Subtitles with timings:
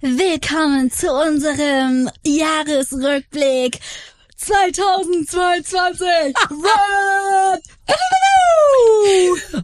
[0.00, 3.80] Willkommen zu unserem Jahresrückblick
[4.36, 6.06] 2022.
[6.50, 7.60] Rap!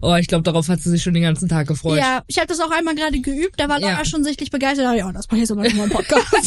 [0.03, 1.99] Oh, ich glaube, darauf hat sie sich schon den ganzen Tag gefreut.
[1.99, 4.05] Ja, ich habe das auch einmal gerade geübt, da war Laura Ja.
[4.05, 4.97] schon sichtlich begeistert.
[4.97, 6.27] Ja, das mache ich jetzt aber schon mal im Podcast.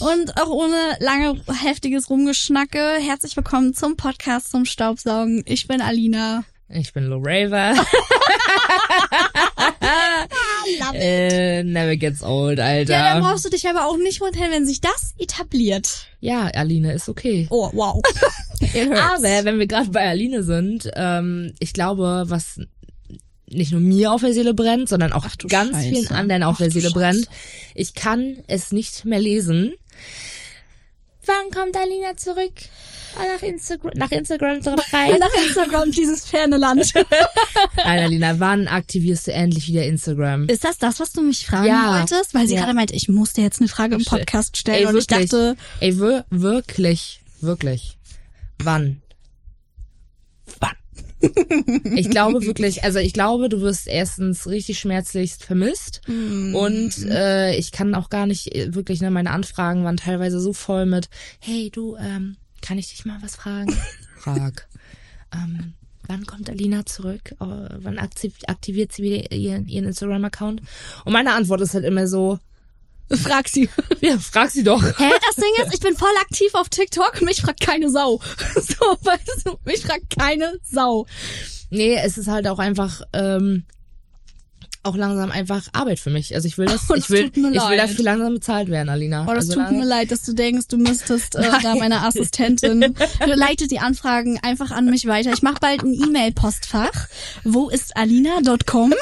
[0.00, 5.44] Und auch ohne lange heftiges Rumgeschnacke, herzlich willkommen zum Podcast zum Staubsaugen.
[5.46, 6.42] Ich bin Alina.
[6.68, 7.08] Ich bin
[10.64, 10.98] Lou Raver.
[10.98, 12.92] äh, never gets old, Alter.
[12.92, 16.06] Ja, dann brauchst du dich aber auch nicht wundern, wenn sich das etabliert.
[16.20, 17.46] Ja, Aline ist okay.
[17.50, 18.00] Oh, wow.
[18.60, 18.90] It.
[18.90, 22.60] Aber wenn wir gerade bei Aline sind, ähm, ich glaube, was
[23.46, 25.88] nicht nur mir auf der Seele brennt, sondern auch du ganz Scheiße.
[25.88, 26.94] vielen anderen auf Ach der Seele Scheiße.
[26.94, 27.28] brennt.
[27.74, 29.74] Ich kann es nicht mehr lesen.
[31.26, 32.52] Wann kommt Alina zurück?
[33.16, 35.16] Nach Instagram, nach Instagram zurück rein.
[35.20, 36.92] Nach Instagram, dieses ferne Land.
[37.76, 40.48] Nein, Alina, wann aktivierst du endlich wieder Instagram?
[40.48, 41.98] Ist das das, was du mich fragen Ja.
[42.00, 42.34] wolltest?
[42.34, 42.62] Weil sie Ja.
[42.62, 44.78] gerade meinte, ich muss dir jetzt eine Frage im Podcast stellen.
[44.78, 45.30] Ey, und ich wirklich.
[45.30, 47.96] dachte, Ey, wir, wirklich, wirklich.
[48.58, 49.00] Wann?
[51.94, 56.54] Ich glaube wirklich, also ich glaube, du wirst erstens richtig schmerzlichst vermisst Mm.
[56.54, 60.52] und äh, ich kann auch gar nicht äh, wirklich, ne, meine Anfragen waren teilweise so
[60.52, 61.08] voll mit,
[61.40, 63.74] hey du, ähm, kann ich dich mal was fragen?
[64.18, 64.68] Frag.
[65.32, 65.74] Ähm,
[66.06, 67.32] wann kommt Alina zurück?
[67.40, 67.44] Äh,
[67.78, 70.62] wann aktiv aktiviert sie wieder ihren, ihren Instagram-Account?
[71.04, 72.38] Und meine Antwort ist halt immer so,
[73.10, 73.68] frag sie.
[74.00, 74.82] ja, frag sie doch.
[74.82, 78.20] Hä, das Ding ist, ich bin voll aktiv auf TikTok, mich fragt keine Sau.
[78.54, 81.06] So, weißt du, mich fragt keine Sau.
[81.70, 83.64] Nee, es ist halt auch einfach ähm,
[84.84, 86.34] auch langsam einfach Arbeit für mich.
[86.34, 87.78] Also ich will das, Oh, ich das will, ich will leid.
[87.78, 89.22] dafür langsam bezahlt werden, Alina.
[89.22, 92.94] Oh, das also tut mir leid, dass du denkst, du müsstest äh, da meine Assistentin.
[93.26, 95.32] Leite die Anfragen einfach an mich weiter.
[95.32, 97.08] Ich mache bald ein E-Mail-Postfach.
[97.44, 98.92] Wo ist alina.com?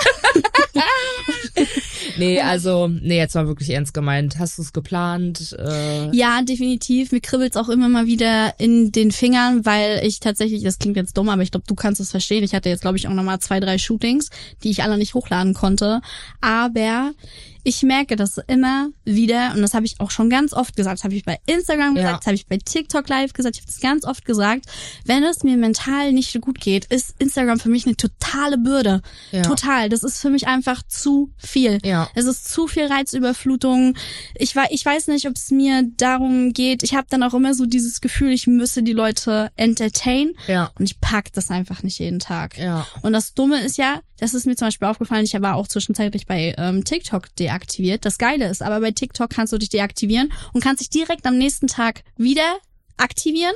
[2.22, 4.38] Nee, also, nee, jetzt mal wirklich ernst gemeint.
[4.38, 5.56] Hast du es geplant?
[5.58, 7.12] Äh, Ja, definitiv.
[7.12, 11.16] Mir kribbelt's auch immer mal wieder in den Fingern, weil ich tatsächlich, das klingt jetzt
[11.16, 12.44] dumm, aber ich glaube, du kannst es verstehen.
[12.44, 14.30] Ich hatte jetzt, glaube ich, auch nochmal zwei, drei Shootings,
[14.62, 16.00] die ich alle nicht hochladen konnte.
[16.40, 17.12] Aber
[17.64, 21.04] ich merke das immer wieder, und das habe ich auch schon ganz oft gesagt, das
[21.04, 22.16] habe ich bei Instagram gesagt, Ja.
[22.18, 24.66] das habe ich bei TikTok live gesagt, ich habe das ganz oft gesagt,
[25.04, 29.02] wenn es mir mental nicht so gut geht, ist Instagram für mich eine totale Bürde.
[29.30, 29.42] Ja.
[29.42, 29.88] Total.
[29.88, 31.78] Das ist für mich einfach zu viel.
[31.84, 32.08] Ja.
[32.14, 33.96] Es ist zu viel Reizüberflutung.
[34.34, 36.82] Ich, ich weiß nicht, ob es mir darum geht.
[36.82, 40.32] Ich habe dann auch immer so dieses Gefühl, ich müsse die Leute entertain.
[40.46, 40.70] Ja.
[40.78, 42.58] Und ich pack das einfach nicht jeden Tag.
[42.58, 42.86] Ja.
[43.02, 46.26] Und das Dumme ist ja, das ist mir zum Beispiel aufgefallen, ich war auch zwischenzeitlich
[46.26, 48.04] bei ähm, TikTok deaktiviert.
[48.04, 51.36] Das Geile ist, aber bei TikTok kannst du dich deaktivieren und kannst dich direkt am
[51.36, 52.56] nächsten Tag wieder
[52.96, 53.54] aktivieren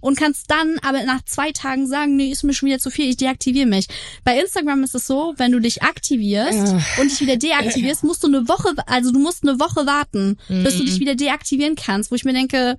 [0.00, 3.08] und kannst dann aber nach zwei Tagen sagen, nee, ist mir schon wieder zu viel,
[3.08, 3.86] ich deaktiviere mich.
[4.24, 6.80] Bei Instagram ist es so, wenn du dich aktivierst Ja.
[7.00, 10.74] und dich wieder deaktivierst, musst du eine Woche, also du musst eine Woche warten, bis
[10.74, 10.78] Mhm.
[10.78, 12.76] du dich wieder deaktivieren kannst, wo ich mir denke,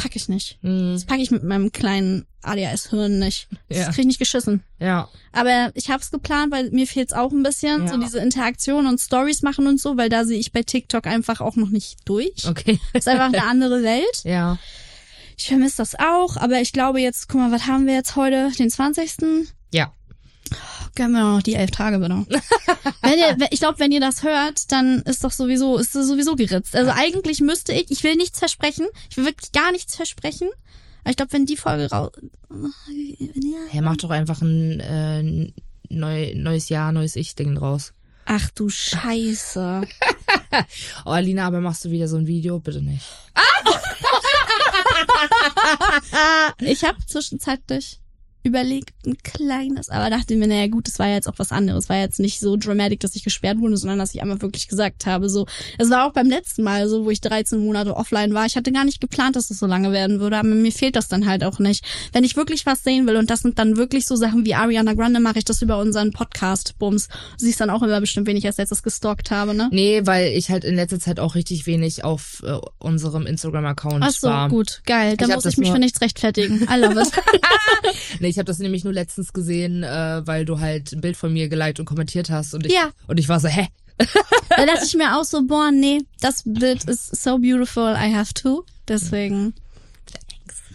[0.00, 0.58] pack ich nicht.
[0.62, 0.94] Mhm.
[0.94, 3.48] Das packe ich mit meinem kleinen ADHS-Hirn nicht.
[3.68, 3.84] Das Ja.
[3.86, 4.62] krieg ich nicht geschissen.
[4.78, 5.08] Ja.
[5.32, 7.88] Aber ich habe es geplant, weil mir fehlt's auch ein bisschen, Ja.
[7.92, 11.40] so diese Interaktion und Stories machen und so, weil da sehe ich bei TikTok einfach
[11.42, 12.46] auch noch nicht durch.
[12.48, 12.78] Okay.
[12.94, 14.04] ist einfach eine andere Welt.
[14.24, 14.58] ja.
[15.36, 18.50] Ich vermisse das auch, aber ich glaube jetzt, guck mal, was haben wir jetzt heute?
[18.58, 19.46] Den 20.
[19.72, 19.92] Ja.
[20.94, 22.26] Gönnen wir noch die elf Tage bitte.
[23.02, 26.06] wenn ihr, wenn- ich glaube, wenn ihr das hört, dann ist doch sowieso, ist es
[26.08, 26.74] sowieso geritzt.
[26.74, 30.48] Also eigentlich müsste ich, ich will nichts versprechen, ich will wirklich gar nichts versprechen.
[31.02, 32.10] Aber ich glaube, wenn die Folge raus,
[33.70, 35.52] Hey, mach doch einfach ein äh,
[35.88, 37.92] neu, neues Jahr, neues Ich-Ding draus.
[38.26, 39.82] ach du Scheiße.
[41.04, 42.58] Oh, Alina, aber machst du wieder so ein Video?
[42.58, 43.04] Bitte nicht.
[46.58, 48.00] Ich habe zwischenzeitlich
[48.42, 51.88] überlegt, ein kleines, aber dachte mir, naja gut, das war ja jetzt auch was anderes.
[51.88, 55.06] War jetzt nicht so dramatic, dass ich gesperrt wurde, sondern dass ich einmal wirklich gesagt
[55.06, 55.46] habe, so,
[55.78, 58.46] es war auch beim letzten Mal so, wo ich 13 Monate offline war.
[58.46, 61.08] Ich hatte gar nicht geplant, dass es so lange werden würde, aber mir fehlt das
[61.08, 61.84] dann halt auch nicht.
[62.12, 64.94] Wenn ich wirklich was sehen will, und das sind dann wirklich so Sachen wie Ariana
[64.94, 67.08] Grande, mache ich das über unseren Podcast, Bums.
[67.08, 69.68] Du siehst dann auch immer bestimmt, wen ich als letztes gestalkt habe, ne?
[69.70, 74.10] Nee, weil ich halt in letzter Zeit auch richtig wenig auf äh, unserem Instagram-Account Ach
[74.10, 74.48] so, war.
[74.48, 75.16] gut, geil.
[75.16, 76.66] Dann Ich muss das ich mich für nichts rechtfertigen.
[76.70, 77.10] I love it.
[78.20, 81.32] Nee, ich habe das nämlich nur letztens gesehen, äh, weil du halt ein Bild von
[81.32, 82.90] mir geliked und kommentiert hast und ich Ja.
[83.06, 83.68] und ich war so, hä?
[84.56, 88.32] Da dachte ich mir auch so, boah, nee, das Bild ist so beautiful, I have
[88.34, 88.64] to.
[88.88, 89.54] Deswegen.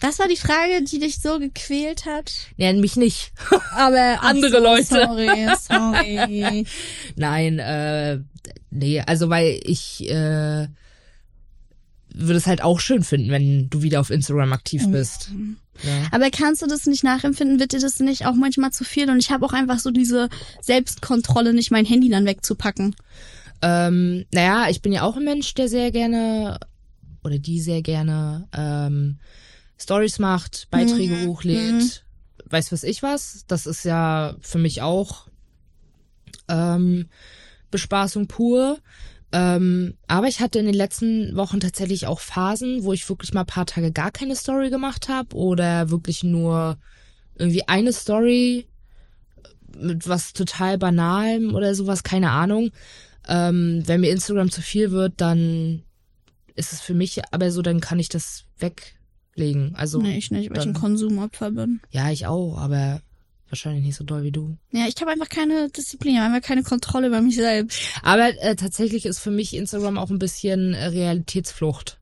[0.02, 2.32] Das war die Frage, die dich so gequält hat.
[2.58, 3.32] Nee, mich nicht.
[3.72, 4.86] Aber Andere so, Leute.
[4.86, 6.66] Sorry, sorry.
[7.16, 8.20] Nein, äh,
[8.72, 10.68] nee, also weil ich äh,
[12.18, 15.30] würde es halt auch schön finden, wenn du wieder auf Instagram aktiv bist.
[15.84, 16.08] Ja.
[16.12, 17.60] Aber kannst du das nicht nachempfinden?
[17.60, 19.10] Wird dir das nicht auch manchmal zu viel?
[19.10, 20.30] Und ich habe auch einfach so diese
[20.62, 22.96] Selbstkontrolle, nicht mein Handy dann wegzupacken.
[23.62, 26.60] Ähm, naja, ich bin ja auch ein Mensch, der sehr gerne
[27.24, 29.18] oder die sehr gerne ähm,
[29.78, 31.28] Stories macht, Beiträge Mhm.
[31.28, 31.92] hochlädt, Mhm.
[32.50, 33.44] weiß was ich was.
[33.48, 35.28] Das ist ja für mich auch
[36.48, 37.08] ähm,
[37.72, 38.78] Bespaßung pur.
[39.32, 43.42] Ähm, aber ich hatte in den letzten Wochen tatsächlich auch Phasen, wo ich wirklich mal
[43.42, 46.78] ein paar Tage gar keine Story gemacht habe oder wirklich nur
[47.38, 48.68] irgendwie eine Story
[49.78, 52.72] mit was total Banalem oder sowas, keine Ahnung.
[53.28, 55.84] Ähm, wenn mir Instagram zu viel wird, dann
[56.56, 59.76] ist es für mich aber so, dann kann ich das weglegen.
[59.76, 61.82] Also Nee, ich nicht, weil ich ein Konsumopfer bin.
[61.92, 63.02] ja, ich auch, aber
[63.50, 64.58] wahrscheinlich nicht so doll wie du.
[64.72, 67.80] Ja, ich habe einfach keine Disziplin, einfach keine Kontrolle über mich selbst.
[68.02, 72.00] Aber äh, tatsächlich ist für mich Instagram auch ein bisschen äh, Realitätsflucht.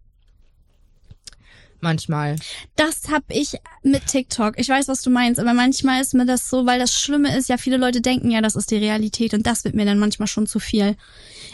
[1.83, 2.38] Manchmal.
[2.77, 4.57] Das hab ich mit TikTok.
[4.57, 7.50] Ich weiß, was du meinst, aber manchmal ist mir das so, weil das Schlimme ist,
[7.50, 10.27] ja, viele Leute denken ja, das ist die Realität und das wird mir dann manchmal
[10.30, 10.95] schon zu viel.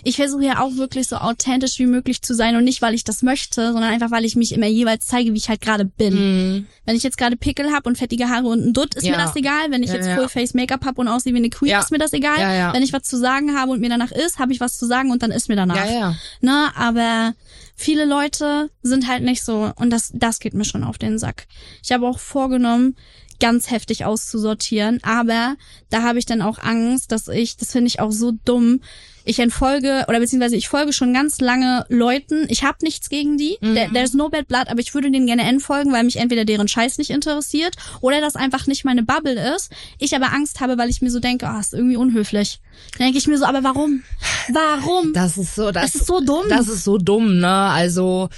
[0.04, 3.04] Ich versuche ja auch wirklich so authentisch wie möglich zu sein und nicht, weil ich
[3.04, 6.14] das möchte, sondern einfach, weil ich mich immer jeweils zeige, wie ich halt gerade bin.
[6.14, 6.68] Mhm.
[6.86, 9.12] Wenn ich jetzt gerade Pickel hab und fettige Haare und einen Dutt, ist Ja.
[9.12, 9.72] mir das egal.
[9.72, 10.16] Wenn ich Ja, jetzt ja.
[10.16, 12.38] Full-Face Make-up hab und aussehe wie eine Queen, ist mir das egal.
[12.74, 15.12] Wenn ich was zu sagen habe und mir danach ist, habe ich was zu sagen
[15.12, 15.76] und dann ist mir danach.
[15.88, 16.16] Ja, ja.
[16.42, 17.34] Ne, aber
[17.80, 21.48] viele Leute sind halt nicht so und das das geht mir schon auf den Sack.
[21.82, 22.98] Ich habe auch vorgenommen,
[23.40, 25.56] ganz heftig auszusortieren, aber
[25.90, 28.82] da habe ich dann auch Angst, dass ich, das finde ich auch so dumm,
[29.26, 32.46] ich entfolge oder beziehungsweise ich folge schon ganz lange Leuten.
[32.50, 33.58] Ich habe nichts gegen die.
[33.62, 33.76] Mhm.
[33.76, 36.68] There, there's no bad blood, aber ich würde denen gerne entfolgen, weil mich entweder deren
[36.68, 39.72] Scheiß nicht interessiert oder das einfach nicht meine Bubble ist.
[39.98, 42.60] Ich aber Angst habe, weil ich mir so denke, ah, ist irgendwie unhöflich.
[42.98, 44.04] Dann denke ich mir so, aber warum?
[44.52, 45.14] Warum?
[45.14, 46.46] Das ist so, das, Das ist so dumm.
[46.50, 47.48] Das ist so dumm, ne?
[47.50, 48.30] Also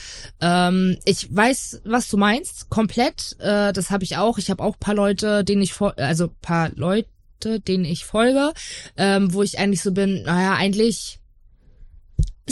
[0.42, 3.36] ähm, ich weiß, was du meinst, komplett.
[3.40, 4.38] Äh, das habe ich auch.
[4.38, 7.08] Ich habe auch paar Leute, denen ich fol- also paar Leute,
[7.46, 8.54] denen ich folge,
[8.98, 10.24] ähm, wo ich eigentlich so bin.
[10.24, 11.21] Naja, eigentlich.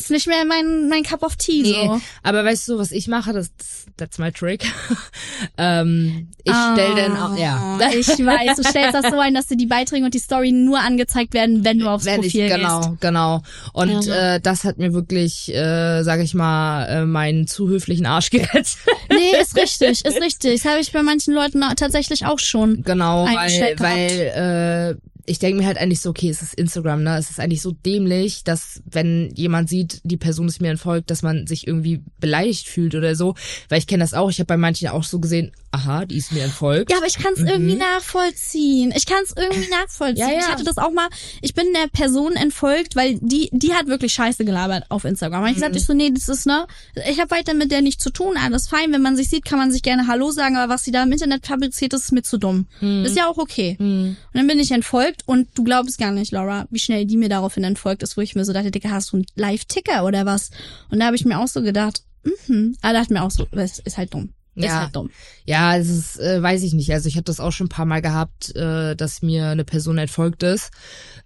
[0.01, 2.01] Ist nicht mehr mein, mein Cup of Tea, Nee, so.
[2.23, 3.33] aber weißt du, was ich mache?
[3.33, 3.51] Das,
[3.97, 4.65] that's my trick.
[5.57, 7.77] ähm, ich stell dann auch, ja.
[7.81, 10.51] Ah, Ich weiß, du stellst das so ein, dass dir die Beiträge und die Story
[10.51, 13.01] nur angezeigt werden, wenn du aufs Wenn ich, Profil genau, gehst.
[13.01, 13.41] genau.
[13.73, 14.35] Und Ja.
[14.35, 18.77] äh, das hat mir wirklich, äh, sag ich mal, äh, meinen zu höflichen Arsch gerettet.
[19.09, 20.61] Nee, ist richtig, ist richtig.
[20.61, 22.83] Das habe ich bei manchen Leuten tatsächlich auch schon.
[22.83, 27.03] Genau, weil, eingestellt weil äh, ich denke mir halt eigentlich so, okay, es ist Instagram,
[27.03, 27.17] ne?
[27.17, 31.21] Es ist eigentlich so dämlich, dass wenn jemand sieht, die Person ist mir entfolgt, dass
[31.21, 33.35] man sich irgendwie beleidigt fühlt oder so.
[33.69, 36.31] Weil ich kenne das auch, ich habe bei manchen auch so gesehen, aha, die ist
[36.31, 36.91] mir entfolgt.
[36.91, 38.91] Ja, aber ich kann es irgendwie nachvollziehen.
[38.95, 40.25] Ich kann es irgendwie nachvollziehen.
[40.25, 40.31] Mhm.
[40.31, 40.39] Ja, ja.
[40.39, 41.07] Ich hatte das auch mal,
[41.41, 45.43] ich bin der Person entfolgt, weil die, die hat wirklich Scheiße gelabert auf Instagram.
[45.43, 45.75] Und ich Mhm.
[45.75, 46.65] ich so, nee, das ist, ne,
[47.09, 48.91] ich habe weiter mit der nichts zu tun, alles fein.
[48.91, 51.11] Wenn man sich sieht, kann man sich gerne Hallo sagen, aber was sie da im
[51.11, 52.65] Internet fabriziert, das ist mir zu dumm.
[52.81, 53.05] Mhm.
[53.05, 53.75] Ist ja auch okay.
[53.79, 57.29] Und dann bin ich entfolgt und du glaubst gar nicht, Laura, wie schnell die mir
[57.29, 60.51] daraufhin entfolgt ist, wo ich mir so dachte, Digga, hast du einen Live-Ticker oder was?
[60.89, 62.03] Und da habe ich mir auch so gedacht,
[62.47, 62.75] mhm.
[62.81, 64.33] Aber dachte mir auch so, das ist halt dumm.
[64.55, 64.81] Ist Ja.
[64.81, 65.09] halt dumm.
[65.45, 66.91] Ja, es ist, äh, weiß ich nicht.
[66.91, 69.97] Also ich habe das auch schon ein paar Mal gehabt, äh, dass mir eine Person
[69.97, 70.71] entfolgt ist,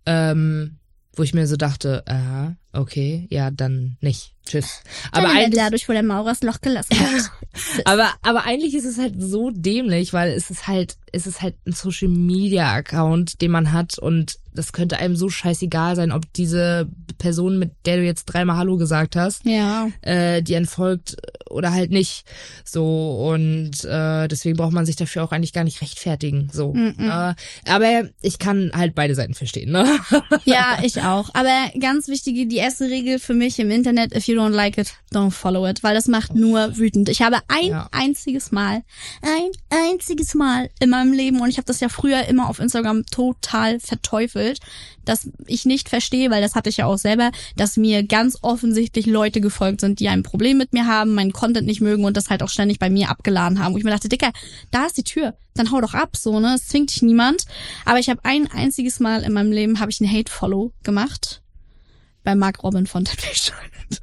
[0.06, 0.78] ähm,
[1.16, 4.34] wo ich mir so dachte, aha, okay, ja, dann nicht.
[4.46, 4.82] Tschüss.
[5.12, 7.32] Aber Dann eigentlich, dadurch, wo der Maurer das Loch gelassen hat.
[7.86, 11.56] aber, aber eigentlich ist es halt so dämlich, weil es ist halt, es ist halt
[11.66, 16.32] ein Social Media Account, den man hat und das könnte einem so scheißegal sein, ob
[16.34, 16.88] diese
[17.18, 19.90] Person, mit der du jetzt dreimal Hallo gesagt hast, ja.
[20.02, 21.18] äh, die entfolgt
[21.50, 22.26] oder halt nicht.
[22.64, 26.50] So und äh, deswegen braucht man sich dafür auch eigentlich gar nicht rechtfertigen.
[26.52, 26.74] So.
[26.74, 26.96] Mhm.
[27.00, 27.34] Äh,
[27.68, 29.86] aber ich kann halt beide Seiten verstehen, ne?
[30.46, 31.30] Ja, ich auch.
[31.34, 34.94] Aber ganz wichtige, die erste Regel für mich im Internet, if you don't like it,
[35.14, 37.10] don't follow it, weil das macht nur wütend.
[37.10, 37.90] Ich habe ein Ja.
[37.92, 38.84] einziges Mal,
[39.22, 43.06] ein einziges Mal in meinem Leben, und ich habe das ja früher immer auf Instagram
[43.08, 44.60] total verteufelt,
[45.06, 49.06] dass ich nicht verstehe, weil das hatte ich ja auch selber, dass mir ganz offensichtlich
[49.06, 52.30] Leute gefolgt sind, die ein Problem mit mir haben, meinen Content nicht mögen und das
[52.30, 53.74] halt auch ständig bei mir abgeladen haben.
[53.74, 54.32] Wo ich mir dachte, Dicker,
[54.72, 56.56] da ist die Tür, dann hau doch ab, so, ne?
[56.56, 57.46] Es zwingt dich niemand.
[57.86, 61.43] Aber ich habe ein einziges Mal in meinem Leben habe ich einen Hate-Follow gemacht
[62.24, 64.02] bei Mark Robin von Island.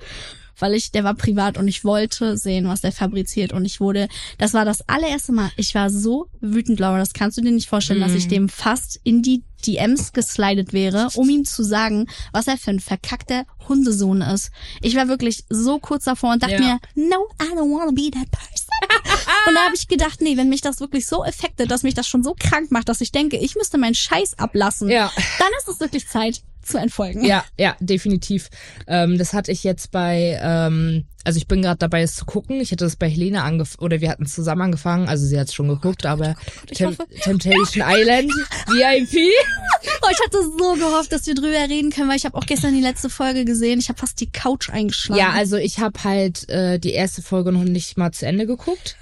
[0.58, 4.08] Weil ich, der war privat und ich wollte sehen, was der fabriziert und ich wurde,
[4.36, 7.66] das war das allererste Mal, ich war so wütend, Laura, das kannst du dir nicht
[7.68, 12.46] vorstellen, dass ich dem fast in die DMs geslidet wäre, um ihm zu sagen, was
[12.46, 14.50] er für ein verkackter Hundesohn ist.
[14.82, 16.60] Ich war wirklich so kurz davor und dachte Ja.
[16.60, 18.66] mir, no, I don't wanna be that person.
[19.48, 22.06] und da habe ich gedacht, nee, wenn mich das wirklich so affectet, dass mich das
[22.06, 25.10] schon so krank macht, dass ich denke, ich müsste meinen Scheiß ablassen, Ja.
[25.38, 27.24] dann ist es wirklich Zeit, zu entfolgen.
[27.24, 28.48] Ja, ja, definitiv.
[28.86, 32.60] Ähm, das hatte ich jetzt bei, ähm, also ich bin gerade dabei, es zu gucken.
[32.60, 35.54] Ich hätte das bei Helene angefangen, oder wir hatten zusammen angefangen, also sie hat es
[35.54, 36.34] schon geguckt, aber
[36.70, 38.32] ich Tem hoffe- Temptation Island,
[38.68, 39.30] VIP.
[40.02, 42.74] Oh, ich hatte so gehofft, dass wir drüber reden können, weil ich habe auch gestern
[42.74, 43.78] die letzte Folge gesehen.
[43.80, 45.20] Ich habe fast die Couch eingeschlagen.
[45.20, 48.96] Ja, also ich habe halt äh, die erste Folge noch nicht mal zu Ende geguckt.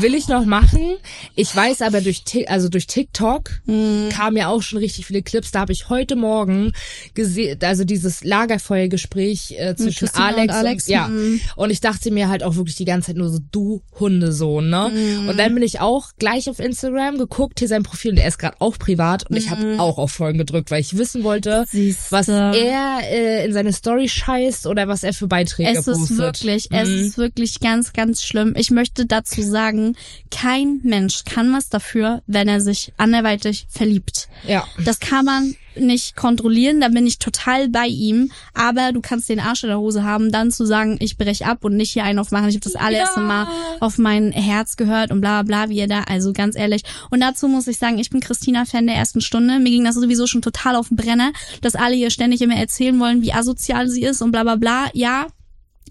[0.00, 0.96] Will ich noch machen.
[1.36, 4.08] Ich weiß aber durch, also durch TikTok Mhm.
[4.10, 5.50] kamen ja auch schon richtig viele Clips.
[5.52, 6.72] Da habe ich heute Morgen
[7.14, 11.08] gesehen, also dieses Lagerfeuergespräch äh, zwischen Christina und Alex, Alex, Und, ja.
[11.08, 11.40] mhm.
[11.56, 14.90] Und ich dachte mir halt auch wirklich die ganze Zeit nur so, du Hundesohn, ne?
[14.92, 15.28] Mhm.
[15.28, 18.38] Und dann bin ich auch gleich auf Instagram geguckt, hier sein Profil, und er ist
[18.38, 19.50] gerade auch privat und ich Mhm.
[19.50, 22.10] habe auch auf Folgen gedrückt, weil ich wissen wollte, Siehste.
[22.10, 26.10] was er äh, in seine Story scheißt oder was er für Beiträge Es postet.
[26.10, 26.94] ist wirklich, es Mhm.
[27.06, 28.54] ist wirklich ganz, ganz schlimm.
[28.56, 29.83] Ich möchte dazu sagen,
[30.30, 34.28] kein Mensch kann was dafür, wenn er sich anderweitig verliebt.
[34.46, 34.64] Ja.
[34.84, 38.30] Das kann man nicht kontrollieren, da bin ich total bei ihm.
[38.54, 41.64] Aber du kannst den Arsch in der Hose haben, dann zu sagen, ich brech ab
[41.64, 42.48] und nicht hier einen aufmachen.
[42.48, 43.26] Ich habe das allererste Ja.
[43.26, 43.48] Mal
[43.80, 46.82] auf mein Herz gehört und bla bla, wie ihr da, also ganz ehrlich.
[47.10, 49.58] Und dazu muss ich sagen, ich bin Christina-Fan der ersten Stunde.
[49.58, 52.98] Mir ging das sowieso schon total auf den Brenner, dass alle ihr ständig immer erzählen
[53.00, 54.90] wollen, wie asozial sie ist und bla bla bla.
[54.92, 55.26] Ja,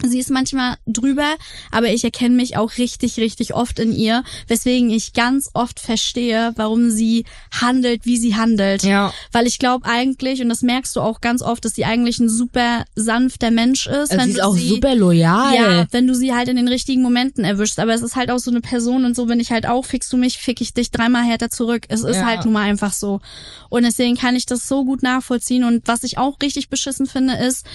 [0.02, 1.36] Sie ist manchmal drüber,
[1.72, 6.52] aber ich erkenne mich auch richtig, richtig oft in ihr, weswegen ich ganz oft verstehe,
[6.56, 8.84] warum sie handelt, wie sie handelt.
[8.84, 9.14] Ja.
[9.32, 12.28] Weil ich glaube eigentlich, und das merkst du auch ganz oft, dass sie eigentlich ein
[12.28, 14.12] super sanfter Mensch ist.
[14.12, 15.54] Also wenn sie ist auch sie, super loyal.
[15.56, 17.80] Ja, wenn du sie halt in den richtigen Momenten erwischst.
[17.80, 20.12] Aber es ist halt auch so eine Person und so, wenn ich halt auch, fickst
[20.12, 21.86] du mich, fick ich dich dreimal härter zurück.
[21.90, 22.26] Es ist Ja.
[22.26, 23.22] halt nun mal einfach so.
[23.70, 25.64] Und deswegen kann ich das so gut nachvollziehen.
[25.64, 27.66] Und was ich auch richtig beschissen finde, ist,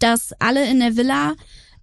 [0.00, 1.34] dass alle in der Villa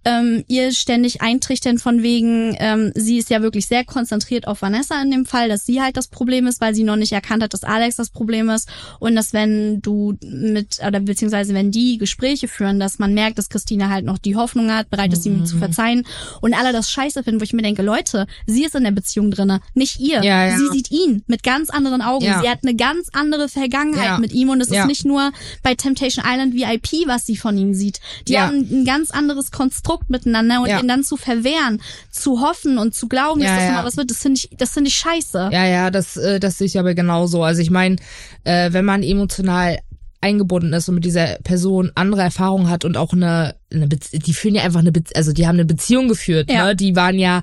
[0.04, 5.00] ähm, ihr ständig eintrichtern von wegen, ähm, sie ist ja wirklich sehr konzentriert auf Vanessa
[5.02, 7.52] in dem Fall, dass sie halt das Problem ist, weil sie noch nicht erkannt hat,
[7.52, 8.68] dass Alex das Problem ist
[9.00, 13.48] und dass wenn du mit, oder beziehungsweise wenn die Gespräche führen, dass man merkt, dass
[13.48, 15.60] Christina halt noch die Hoffnung hat, bereit ist, ihm zu Mhm.
[15.60, 16.06] verzeihen
[16.40, 19.30] und alle das scheiße finden, wo ich mir denke, Leute, sie ist in der Beziehung
[19.32, 20.22] drinne, nicht ihr.
[20.22, 20.56] Ja, ja.
[20.56, 22.24] Sie sieht ihn mit ganz anderen Augen.
[22.24, 22.40] Ja.
[22.40, 26.24] Sie hat eine ganz andere Vergangenheit mit ihm und es ist nicht nur bei Temptation
[26.26, 28.00] Island VIP, was sie von ihm sieht.
[28.28, 30.80] Die haben ein ganz anderes Konstrukt miteinander und Ja.
[30.80, 31.80] ihn dann zu verwehren,
[32.10, 33.72] zu hoffen und zu glauben, dass Ja, das ja.
[33.72, 35.50] mal was wird, das finde ich, das finde ich scheiße.
[35.52, 37.42] Ja, ja, das, äh, das sehe ich aber genauso.
[37.42, 37.96] Also ich meine,
[38.44, 39.78] äh, wenn man emotional
[40.20, 44.56] eingebunden ist und mit dieser Person andere Erfahrungen hat und auch eine, eine die führen
[44.56, 46.66] ja einfach eine Bezie also die haben eine Beziehung geführt, Ja.
[46.66, 46.76] ne?
[46.76, 47.42] Die waren ja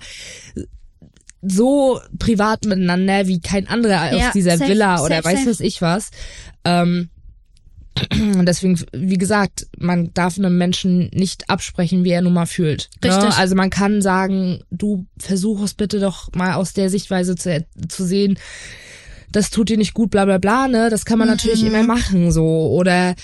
[1.41, 5.49] so privat miteinander wie kein anderer Ja, aus dieser safe, Villa oder safe, weiß safe.
[5.51, 6.09] was ich was.
[6.63, 7.09] Ähm,
[8.19, 12.89] und deswegen, wie gesagt, man darf einem Menschen nicht absprechen, wie er nun mal fühlt.
[13.03, 13.23] Richtig.
[13.23, 13.37] Ne?
[13.37, 18.05] Also man kann sagen, du versuch es bitte doch mal aus der Sichtweise zu, zu
[18.05, 18.37] sehen,
[19.31, 20.89] das tut dir nicht gut, bla bla bla, ne?
[20.89, 21.67] Das kann man natürlich Mhm.
[21.67, 22.45] immer machen, so.
[22.71, 23.15] Oder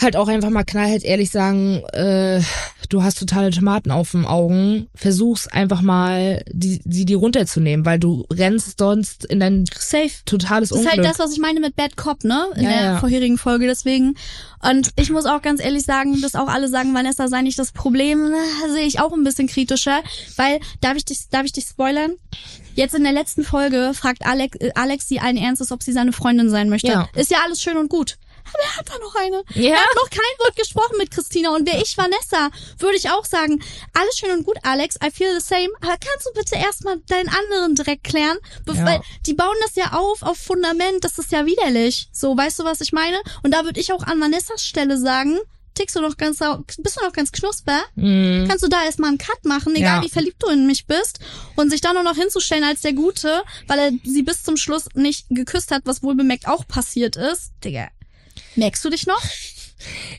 [0.00, 2.40] halt auch einfach mal knallhart ehrlich sagen, äh,
[2.88, 7.98] du hast totale Tomaten auf den Augen, versuch's einfach mal, die, die, die runterzunehmen, weil
[7.98, 10.10] du rennst sonst in dein Safe.
[10.24, 11.04] totales Das ist Unglück.
[11.04, 12.46] halt das, was ich meine mit Bad Cop, ne?
[12.56, 12.98] In Ja, der ja.
[12.98, 14.14] vorherigen Folge, deswegen.
[14.62, 17.72] Und ich muss auch ganz ehrlich sagen, dass auch alle sagen, Vanessa sei nicht das
[17.72, 20.00] Problem, na, sehe ich auch ein bisschen kritischer.
[20.36, 22.12] Weil, darf ich dich, darf ich dich spoilern?
[22.74, 26.12] Jetzt in der letzten Folge fragt Alex, äh, Alex sie allen Ernstes, ob sie seine
[26.12, 26.88] Freundin sein möchte.
[26.88, 27.08] Ja.
[27.16, 28.16] Ist ja alles schön und gut.
[28.52, 29.42] Aber er hat da noch eine.
[29.54, 29.74] Ja.
[29.76, 31.54] Er hat noch kein Wort gesprochen mit Christina.
[31.54, 33.62] Und wäre ich Vanessa, würde ich auch sagen,
[33.94, 35.68] alles schön und gut, Alex, I feel the same.
[35.80, 38.38] Aber kannst du bitte erstmal deinen anderen direkt klären?
[38.64, 38.84] Be- Ja.
[38.86, 42.08] Weil die bauen das ja auf, auf Fundament, das ist ja widerlich.
[42.12, 43.18] So, weißt du, was ich meine?
[43.42, 45.38] Und da würde ich auch an Vanessas Stelle sagen,
[45.74, 47.80] tickst du noch ganz, sau- bist du noch ganz knusper?
[47.94, 48.46] Mhm.
[48.48, 50.02] Kannst du da erstmal einen Cut machen, egal Ja.
[50.02, 51.20] wie verliebt du in mich bist,
[51.54, 54.86] und sich dann nur noch hinzustellen als der Gute, weil er sie bis zum Schluss
[54.94, 57.52] nicht geküsst hat, was wohl bemerkt auch passiert ist.
[57.64, 57.88] Digga.
[58.58, 59.22] Merkst du dich noch?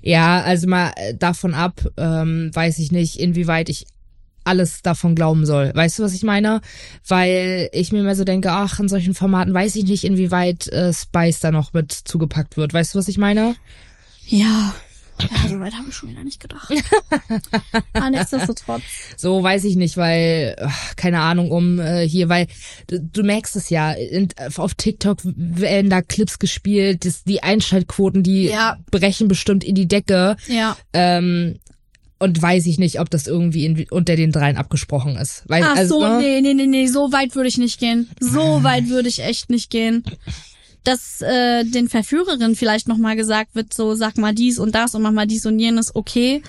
[0.02, 3.86] Ja, also mal äh, davon ab, ähm, weiß ich nicht, inwieweit ich
[4.46, 5.72] alles davon glauben soll.
[5.76, 6.62] Weißt du, was ich meine?
[7.06, 10.94] Weil ich mir immer so denke, ach, in solchen Formaten weiß ich nicht, inwieweit äh,
[10.94, 12.74] Spice da noch mit zugepackt wird.
[12.74, 13.56] Weißt du, was ich meine?
[14.28, 14.74] Ja.
[15.22, 16.72] Ja, so weit habe ich schon wieder nicht gedacht.
[17.94, 18.82] Aber nichtsdestotrotz.
[19.18, 20.56] So weiß ich nicht, weil,
[20.96, 22.48] keine Ahnung, um äh, hier, weil
[22.88, 28.24] du, du merkst es ja, in, auf TikTok werden da Clips gespielt, das, die Einschaltquoten,
[28.24, 28.78] die Ja.
[28.92, 30.38] brechen bestimmt in die Decke.
[30.48, 30.78] Ja.
[30.94, 31.60] Ähm,
[32.22, 35.44] und weiß ich nicht, ob das irgendwie in, unter den dreien abgesprochen ist.
[35.48, 36.20] Weil, Ach also, so, ne?
[36.20, 38.10] nee, nee, nee, nee, so weit würde ich nicht gehen.
[38.20, 40.04] So weit würde ich echt nicht gehen.
[40.90, 45.04] Dass äh, den Verführerinnen vielleicht nochmal gesagt wird, so sag mal dies und das und
[45.04, 46.42] mach mal dies und jenes, okay.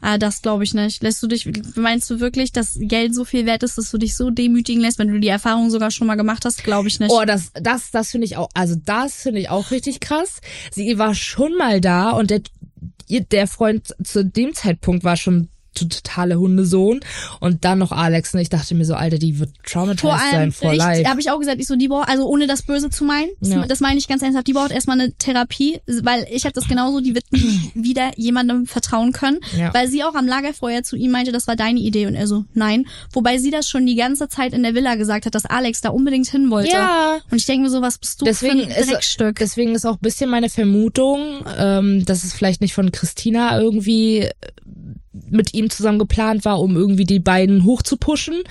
[0.00, 1.02] Ah, das glaube ich nicht.
[1.02, 4.16] Lässt du dich, meinst du wirklich, dass Geld so viel wert ist, dass du dich
[4.16, 6.62] so demütigen lässt, wenn du die Erfahrung sogar schon mal gemacht hast?
[6.62, 7.10] Glaube ich nicht.
[7.10, 10.40] Oh, das, das, das finde ich auch, also das finde ich auch richtig krass.
[10.70, 12.42] Sie war schon mal da und der,
[13.08, 15.48] der Freund zu dem Zeitpunkt war schon
[15.86, 17.00] totale Hundesohn
[17.40, 20.30] und dann noch Alex und ich dachte mir so, Alter, die wird traumatized Vor allem,
[20.32, 21.08] sein for life.
[21.08, 23.50] habe ich auch gesagt, ich so, die braucht, also ohne das Böse zu meinen, das,
[23.50, 23.66] Ja.
[23.66, 27.00] das meine ich ganz ernsthaft, die braucht erstmal eine Therapie, weil ich habe das genauso,
[27.00, 29.72] die wird nie wieder jemandem vertrauen können, Ja.
[29.74, 32.44] weil sie auch am Lagerfeuer zu ihm meinte, das war deine Idee und er so,
[32.54, 35.80] nein, wobei sie das schon die ganze Zeit in der Villa gesagt hat, dass Alex
[35.80, 36.70] da unbedingt hin wollte.
[36.72, 37.18] Ja.
[37.30, 39.36] Und ich denke mir so, was bist du Deswegen für ein ist, Dreckstück?
[39.38, 44.28] deswegen ist auch ein bisschen meine Vermutung, ähm, dass es vielleicht nicht von Christina irgendwie
[45.28, 48.42] mit ihm zusammen geplant war, um irgendwie die beiden hochzupuschen,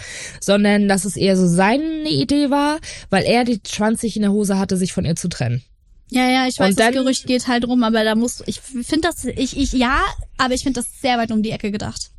[0.42, 4.58] sondern dass es eher so seine Idee war, weil er die 20 in der Hose
[4.58, 5.62] hatte, sich von ihr zu trennen.
[6.10, 8.62] Ja, ja, ich weiß, Und das dann- Gerücht geht halt rum, aber da muss, ich
[8.62, 10.00] finde das, ich, ich, ja,
[10.38, 12.12] aber ich finde das sehr weit um die Ecke gedacht.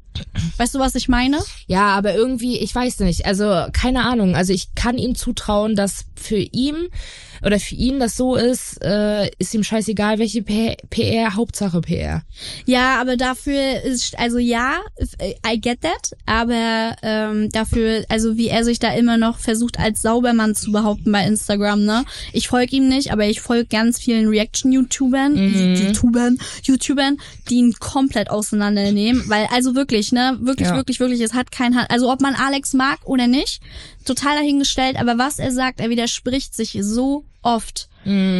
[0.57, 1.38] Weißt du, was ich meine?
[1.69, 6.07] Ja, aber irgendwie, ich weiß nicht, also keine Ahnung, also ich kann ihm zutrauen, dass
[6.17, 6.88] für ihn
[7.45, 12.23] oder für ihn das so ist, äh, ist ihm scheißegal, welche P- PR, Hauptsache PR.
[12.66, 14.78] Ja, aber dafür ist, also ja,
[15.47, 20.02] I get that, aber ähm, dafür, also wie er sich da immer noch versucht, als
[20.02, 22.04] Saubermann zu behaupten bei Instagram, ne?
[22.33, 27.18] Ich folge ihm nicht, aber ich folge ganz vielen Reaction-YouTubern, YouTubern, YouTubern,
[27.49, 30.76] die ihn komplett auseinandernehmen, weil, also wirklich, ne, wirklich, Ja.
[30.76, 33.61] wirklich, wirklich, es hat kein, Hand- also ob man Alex mag oder nicht,
[34.04, 37.88] total dahingestellt, aber was er sagt, er widerspricht sich so oft.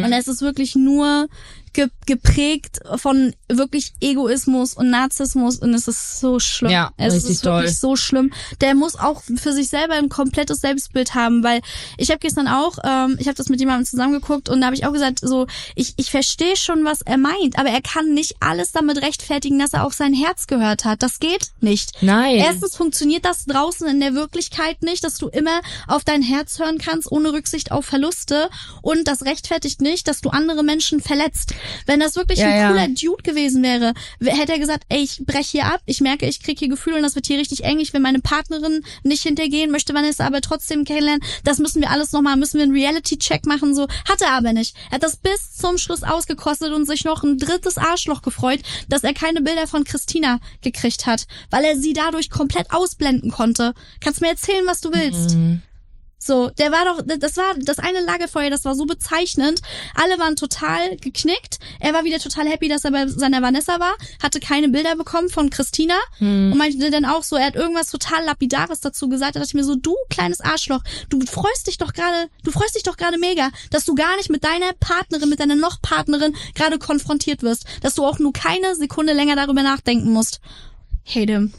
[0.03, 1.27] Und es ist wirklich nur
[1.73, 6.71] ge geprägt von wirklich Egoismus und Narzissmus und es ist so schlimm.
[6.71, 7.89] Ja, es richtig ist wirklich doll.
[7.89, 8.33] so schlimm.
[8.61, 11.61] Der muss auch für sich selber ein komplettes Selbstbild haben, weil
[11.97, 14.85] ich habe gestern auch, ähm, ich habe das mit jemandem zusammengeguckt und da habe ich
[14.85, 15.45] auch gesagt, so
[15.75, 19.73] ich ich verstehe schon, was er meint, aber er kann nicht alles damit rechtfertigen, dass
[19.73, 21.03] er auf sein Herz gehört hat.
[21.03, 22.01] Das geht nicht.
[22.01, 22.37] Nein.
[22.37, 26.77] Erstens funktioniert das draußen in der Wirklichkeit nicht, dass du immer auf dein Herz hören
[26.77, 28.49] kannst, ohne Rücksicht auf Verluste.
[28.81, 31.53] Und das rechtfertigt nicht, dass du andere Menschen verletzt.
[31.85, 32.69] Wenn das wirklich Ja, ein ja.
[32.69, 36.41] cooler Dude gewesen wäre, hätte er gesagt, ey, ich brech hier ab, ich merke, ich
[36.41, 39.71] krieg hier Gefühle und das wird hier richtig eng, ich will meine Partnerin nicht hintergehen,
[39.71, 41.23] möchte Vanessa aber trotzdem kennenlernen.
[41.43, 43.87] Das müssen wir alles nochmal, müssen wir einen Reality-Check machen, so.
[44.07, 44.75] Hat er aber nicht.
[44.89, 49.03] Er hat das bis zum Schluss ausgekostet und sich noch ein drittes Arschloch gefreut, dass
[49.03, 53.73] er keine Bilder von Christina gekriegt hat, weil er sie dadurch komplett ausblenden konnte.
[54.01, 55.37] Kannst mir erzählen, was du willst.
[56.21, 59.61] So, der war doch, das war das eine Lagerfeuer, das war so bezeichnend.
[59.95, 61.59] Alle waren total geknickt.
[61.79, 65.29] Er war wieder total happy, dass er bei seiner Vanessa war, hatte keine Bilder bekommen
[65.29, 69.35] von Christina und meinte dann auch so, er hat irgendwas total lapidares dazu gesagt.
[69.35, 72.75] Da dachte ich mir so, du kleines Arschloch, du freust dich doch gerade, du freust
[72.75, 76.35] dich doch gerade mega, dass du gar nicht mit deiner Partnerin, mit deiner noch Partnerin
[76.53, 80.41] gerade konfrontiert wirst, dass du auch nur keine Sekunde länger darüber nachdenken musst.
[81.05, 81.53] Hate him.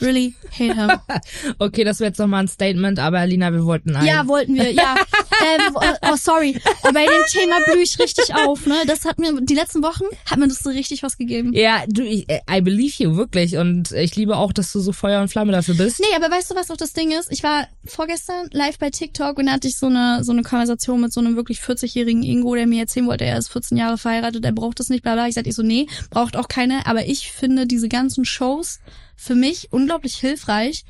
[0.00, 0.90] Really hate him.
[1.58, 4.04] Okay, das wäre jetzt nochmal ein Statement, aber Lina, wir wollten ein.
[4.04, 4.94] Ja, wollten wir, ja.
[5.58, 5.80] ähm, oh,
[6.12, 6.60] oh, sorry.
[6.82, 8.74] Bei dem Thema blühe ich richtig auf, ne?
[8.86, 11.52] Das hat mir, die letzten Wochen hat mir das so richtig was gegeben.
[11.54, 13.56] Ja, du, ich, äh, I believe you, wirklich.
[13.56, 16.00] Und ich liebe auch, dass du so Feuer und Flamme dafür bist.
[16.00, 17.32] Nee, aber weißt du, was auch das Ding ist?
[17.32, 21.00] Ich war vorgestern live bei TikTok und da hatte ich so eine, so eine Konversation
[21.00, 24.44] mit so einem wirklich 40-jährigen Ingo, der mir erzählen wollte, er ist 14 Jahre verheiratet,
[24.44, 25.26] er braucht das nicht, bla bla.
[25.26, 26.86] Ich sagte, ich so, nee, braucht auch keine.
[26.86, 28.80] Aber ich finde diese ganzen Shows
[29.16, 30.84] für mich unglaublich hilfreich,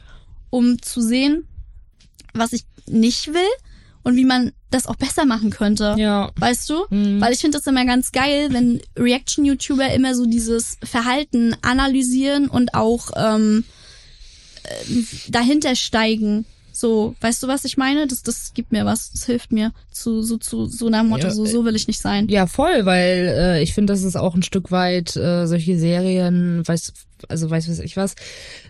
[0.50, 1.46] um zu sehen,
[2.34, 3.48] was ich nicht will
[4.02, 5.96] und wie man das auch besser machen könnte.
[5.98, 6.30] Ja.
[6.36, 6.84] Weißt du?
[6.90, 7.20] Mhm.
[7.20, 12.74] Weil ich finde das immer ganz geil, wenn Reaction-YouTuber immer so dieses Verhalten analysieren und
[12.74, 13.64] auch ähm,
[14.64, 16.46] äh, dahinter steigen.
[16.76, 18.06] So, weißt du, was ich meine?
[18.06, 21.30] Das, das gibt mir was, das hilft mir zu so zu so einem Motto, Ja,
[21.30, 22.28] so so will ich nicht sein.
[22.28, 26.68] Ja, voll, weil äh, ich finde, das ist auch ein Stück weit äh, solche Serien,
[26.68, 26.92] weiß,
[27.28, 28.14] also weiß was ich was,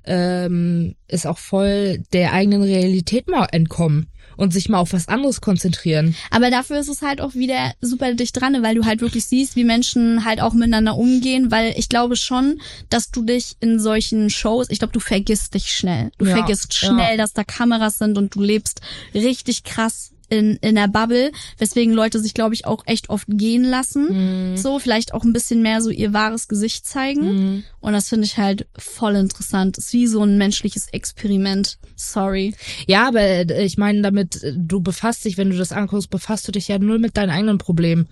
[0.04, 5.40] ähm, ist auch voll der eigenen Realität mal entkommen und sich mal auf was anderes
[5.40, 6.14] konzentrieren.
[6.30, 9.56] Aber dafür ist es halt auch wieder super dicht dran, weil du halt wirklich siehst,
[9.56, 14.30] wie Menschen halt auch miteinander umgehen, weil ich glaube schon, dass du dich in solchen
[14.30, 16.10] Shows, ich glaube, du vergisst dich schnell.
[16.18, 16.88] Du Ja, vergisst ja.
[16.88, 18.80] schnell, dass da Kameras sind und du lebst
[19.14, 23.64] richtig krass in, in der Bubble, weswegen Leute sich, glaube ich, auch echt oft gehen
[23.64, 24.56] lassen.
[24.56, 27.64] So, vielleicht auch ein bisschen mehr so ihr wahres Gesicht zeigen.
[27.80, 29.78] Und das finde ich halt voll interessant.
[29.78, 31.78] Ist wie so ein menschliches Experiment.
[31.94, 32.54] Sorry.
[32.86, 36.46] Ja, aber äh, ich meine damit, äh, du befasst dich, wenn du das anguckst, befasst
[36.48, 38.08] du dich ja null mit deinen eigenen Problemen.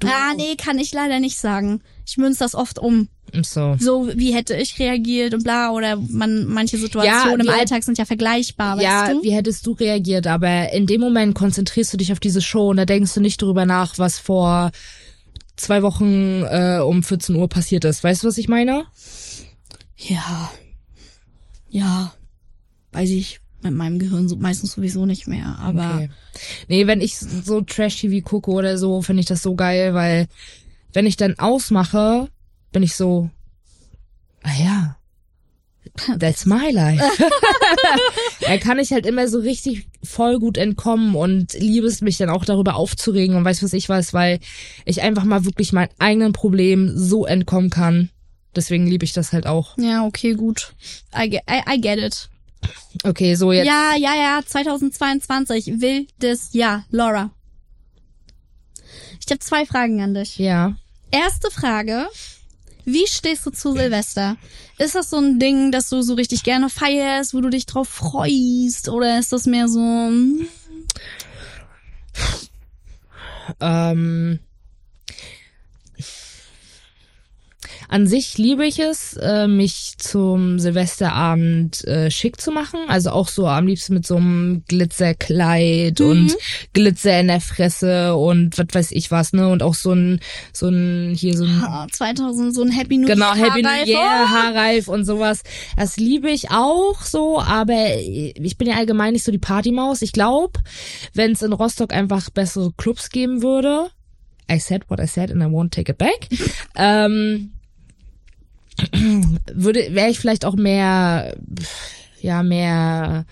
[0.00, 1.82] Du, Ah, nee, kann ich leider nicht sagen.
[2.06, 3.08] Ich münze das oft um.
[3.42, 3.76] So.
[3.78, 7.98] so wie hätte ich reagiert und bla oder man manche Situationen Ja, im Alltag sind
[7.98, 9.22] ja vergleichbar, Ja, weißt du?
[9.22, 10.26] wie hättest du reagiert?
[10.26, 13.42] Aber in dem Moment konzentrierst du dich auf diese Show und da denkst du nicht
[13.42, 14.70] drüber nach, was vor
[15.56, 18.02] zwei Wochen äh, um 14 Uhr passiert ist.
[18.02, 18.84] Weißt du, was ich meine?
[19.96, 20.50] Ja.
[21.68, 22.14] Ja.
[22.92, 25.58] Weiß ich mit meinem Gehirn so meistens sowieso nicht mehr.
[25.60, 26.10] Aber Okay.
[26.68, 30.28] Nee, wenn ich so Trash-TV gucke oder so, finde ich das so geil, weil
[30.92, 32.28] wenn ich dann ausmache,
[32.72, 33.30] bin ich so,
[34.42, 34.96] ah ja,
[36.18, 37.02] that's my life.
[38.40, 42.30] da kann ich halt immer so richtig voll gut entkommen und liebe es mich dann
[42.30, 44.38] auch darüber aufzuregen und weiß was ich was, weil
[44.84, 48.10] ich einfach mal wirklich meinen eigenen Problemen so entkommen kann.
[48.54, 49.76] Deswegen liebe ich das halt auch.
[49.78, 50.74] ja, okay, gut.
[51.16, 52.28] I get, I, I get it.
[53.04, 53.66] Okay, so jetzt.
[53.66, 56.84] Ja, ja, ja, 2022, wildes Jahr.
[56.90, 57.30] Laura.
[59.20, 60.38] Ich habe zwei Fragen an dich.
[60.38, 60.76] Ja.
[61.10, 62.08] Erste Frage.
[62.84, 64.36] Wie stehst du zu Silvester?
[64.78, 67.88] Ist das so ein Ding, dass du so richtig gerne feierst, wo du dich drauf
[67.88, 68.88] freust?
[68.88, 70.48] Oder ist das mehr so, hm,
[73.60, 74.40] Ähm,
[77.88, 82.80] an sich liebe ich es, äh, mich zum Silvesterabend äh, schick zu machen.
[82.88, 86.36] Also auch so am liebsten mit so einem Glitzerkleid und
[86.74, 89.48] Glitzer in der Fresse und was weiß ich was, ne?
[89.48, 90.20] Und auch so ein,
[90.52, 93.86] so ein, hier so ein ah, 2000, so ein Happy New Genau, Year Happy New?
[93.86, 94.28] Year, Oh.
[94.28, 95.42] Haarreif und sowas.
[95.76, 100.02] Das liebe ich auch so, aber ich bin ja allgemein nicht so die Partymaus.
[100.02, 100.60] Ich glaube,
[101.14, 103.88] wenn es in Rostock einfach bessere Clubs geben würde,
[104.50, 106.28] I said what I said and I won't take it back,
[106.76, 107.52] ähm,
[109.54, 111.36] würde, wäre ich vielleicht auch mehr,
[112.20, 113.26] ja, mehr,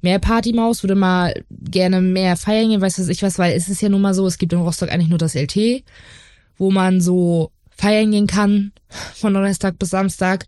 [0.00, 3.82] mehr Partymaus, würde mal gerne mehr feiern gehen, weiß was ich was, weil es ist
[3.82, 5.84] ja nun mal so, es gibt in Rostock eigentlich nur das LT,
[6.56, 10.46] wo man so feiern gehen kann, von Donnerstag bis Samstag.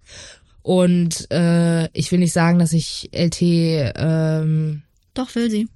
[0.62, 4.82] Und äh, ich will nicht sagen, dass ich LT, ähm,
[5.14, 5.68] Doch, will sie.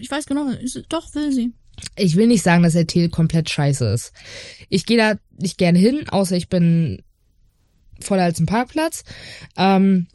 [0.00, 0.50] Ich weiß genau,
[0.88, 1.52] doch, will sie.
[1.96, 4.12] ich will nicht sagen, dass LT komplett scheiße ist.
[4.68, 7.02] Ich gehe da nicht gerne hin, außer ich bin
[8.00, 9.04] voller als ein Parkplatz.
[9.56, 10.06] Ähm,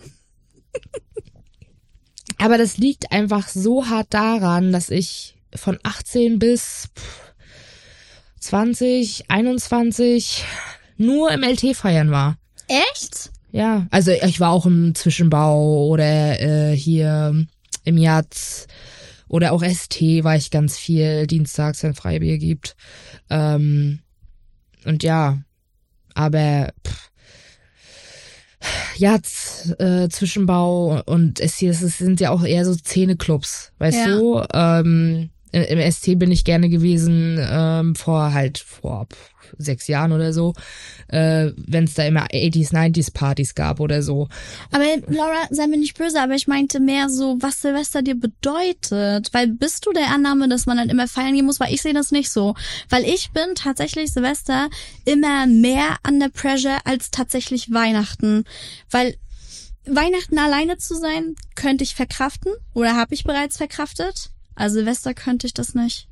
[2.38, 7.34] aber das liegt einfach so hart daran, dass ich von 18 bis pff,
[8.40, 10.46] 20, 21
[10.98, 12.38] nur im LT feiern war.
[12.68, 13.32] Echt?
[13.52, 17.46] Ja, also ich war auch im Zwischenbau oder äh, hier
[17.84, 18.68] im Jatz
[19.28, 22.76] oder auch ST war ich ganz viel dienstags, wenn Freibier gibt.
[23.30, 24.00] Ähm,
[24.86, 25.40] und ja,
[26.14, 27.12] aber pff,
[28.98, 34.18] Jatz, äh, Zwischenbau und das ist- sind ja auch eher so Szeneclubs, weißt Ja.
[34.18, 34.44] du?
[34.54, 39.08] Ähm, im- Im ST bin ich gerne gewesen, ähm, vor halt vor
[39.58, 40.54] sechs Jahren oder so,
[41.08, 44.28] äh, wenn es da immer 80s, 90s Partys gab oder so.
[44.72, 49.30] Aber Laura, sei mir nicht böse, aber ich meinte mehr so, was Silvester dir bedeutet.
[49.34, 51.60] Weil bist du der Annahme, dass man dann immer feiern gehen muss?
[51.60, 52.54] Weil ich sehe das nicht so.
[52.90, 54.70] Weil ich bin tatsächlich Silvester
[55.06, 58.44] immer mehr under pressure als tatsächlich Weihnachten.
[58.92, 59.16] Weil
[59.88, 64.30] Weihnachten alleine zu sein, könnte ich verkraften oder habe ich bereits verkraftet.
[64.60, 66.10] Also Silvester könnte ich das nicht.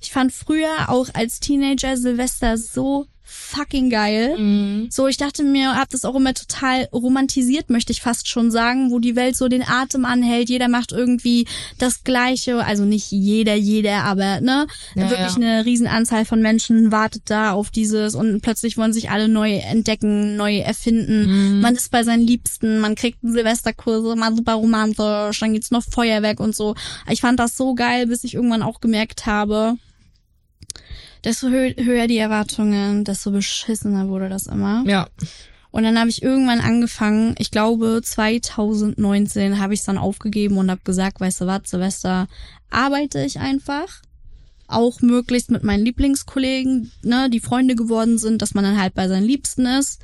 [0.00, 4.86] Ich fand früher auch als Teenager Silvester so fucking geil.
[4.90, 8.90] So, ich dachte mir, hab das auch immer total romantisiert, möchte ich fast schon sagen,
[8.90, 10.48] wo die Welt so den Atem anhält.
[10.48, 11.46] Jeder macht irgendwie
[11.78, 12.64] das Gleiche.
[12.64, 15.36] Also nicht jeder, jeder, aber ne, Ja, wirklich ja.
[15.36, 20.36] eine Riesenanzahl von Menschen wartet da auf dieses und plötzlich wollen sich alle neu entdecken,
[20.36, 21.60] neu erfinden.
[21.60, 25.82] Man ist bei seinen Liebsten, man kriegt einen Silvesterkurse, mal super romantisch, dann gibt's noch
[25.82, 26.74] Feuerwerk und so.
[27.10, 29.76] Ich fand das so geil, bis ich irgendwann auch gemerkt habe,
[31.24, 34.84] desto hö höher die Erwartungen, desto beschissener wurde das immer.
[34.86, 35.08] Ja.
[35.70, 40.70] Und dann habe ich irgendwann angefangen, ich glaube 2019 habe ich es dann aufgegeben und
[40.70, 42.28] habe gesagt, weißt du was, Silvester
[42.70, 44.02] arbeite ich einfach.
[44.68, 49.08] Auch möglichst mit meinen Lieblingskollegen, ne, die Freunde geworden sind, dass man dann halt bei
[49.08, 50.00] seinen Liebsten ist.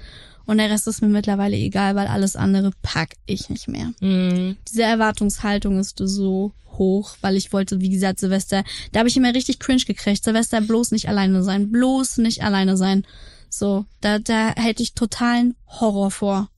[0.49, 3.93] Und der Rest ist mir mittlerweile egal, weil alles andere pack ich nicht mehr.
[4.01, 4.57] Mhm.
[4.67, 9.35] Diese Erwartungshaltung ist so hoch, weil ich wollte, wie gesagt, Silvester, da habe ich immer
[9.35, 10.25] richtig cringe gekriegt.
[10.25, 13.05] Silvester bloß nicht alleine sein, bloß nicht alleine sein.
[13.51, 16.49] So, da, da hätte ich totalen Horror vor.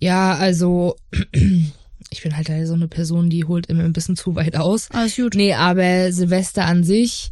[0.00, 0.96] Ja, also
[2.10, 4.90] ich bin halt so eine Person, die holt immer ein bisschen zu weit aus.
[4.90, 5.36] Alles gut.
[5.36, 7.30] Nee, aber Silvester an sich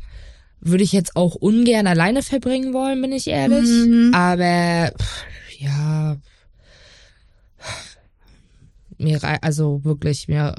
[0.61, 3.69] würde ich jetzt auch ungern alleine verbringen wollen, bin ich ehrlich.
[3.69, 4.15] Mhm.
[4.15, 5.25] Aber pff,
[5.59, 6.17] ja,
[8.99, 10.55] mir rei also wirklich mir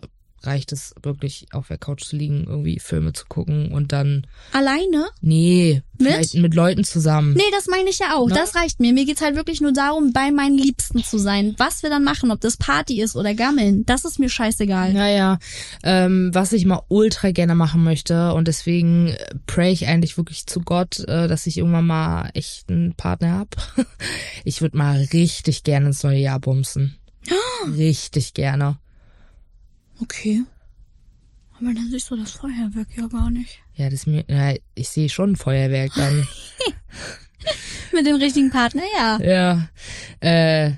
[0.48, 5.08] reicht es wirklich auf der Couch zu liegen, irgendwie Filme zu gucken und dann, Alleine?
[5.22, 6.08] nee, Mit?
[6.08, 7.34] vielleicht mit Leuten zusammen.
[7.34, 8.28] Nee, das meine ich ja auch.
[8.30, 8.36] Na?
[8.36, 8.94] Das reicht mir.
[8.94, 11.54] Mir geht's halt wirklich nur darum, bei meinen Liebsten zu sein.
[11.58, 14.94] Was wir dann machen, ob das Party ist oder Gammeln, das ist mir scheißegal.
[14.94, 15.38] Naja,
[15.84, 20.62] ähm, was ich mal ultra gerne machen möchte und deswegen pray ich eigentlich wirklich zu
[20.62, 23.56] Gott, äh, dass ich irgendwann mal echt einen Partner hab.
[24.44, 26.96] Ich würde mal richtig gerne ins neue Jahr bumsen.
[27.76, 28.78] Richtig gerne.
[30.02, 30.44] Okay.
[31.60, 33.60] Aber dann siehst du das Feuerwerk ja gar nicht.
[33.76, 36.28] Ja, das mir, ja, ich sehe schon ein Feuerwerk dann.
[37.94, 39.20] Mit dem richtigen Partner, ja.
[39.20, 39.70] ja.
[40.20, 40.74] Äh,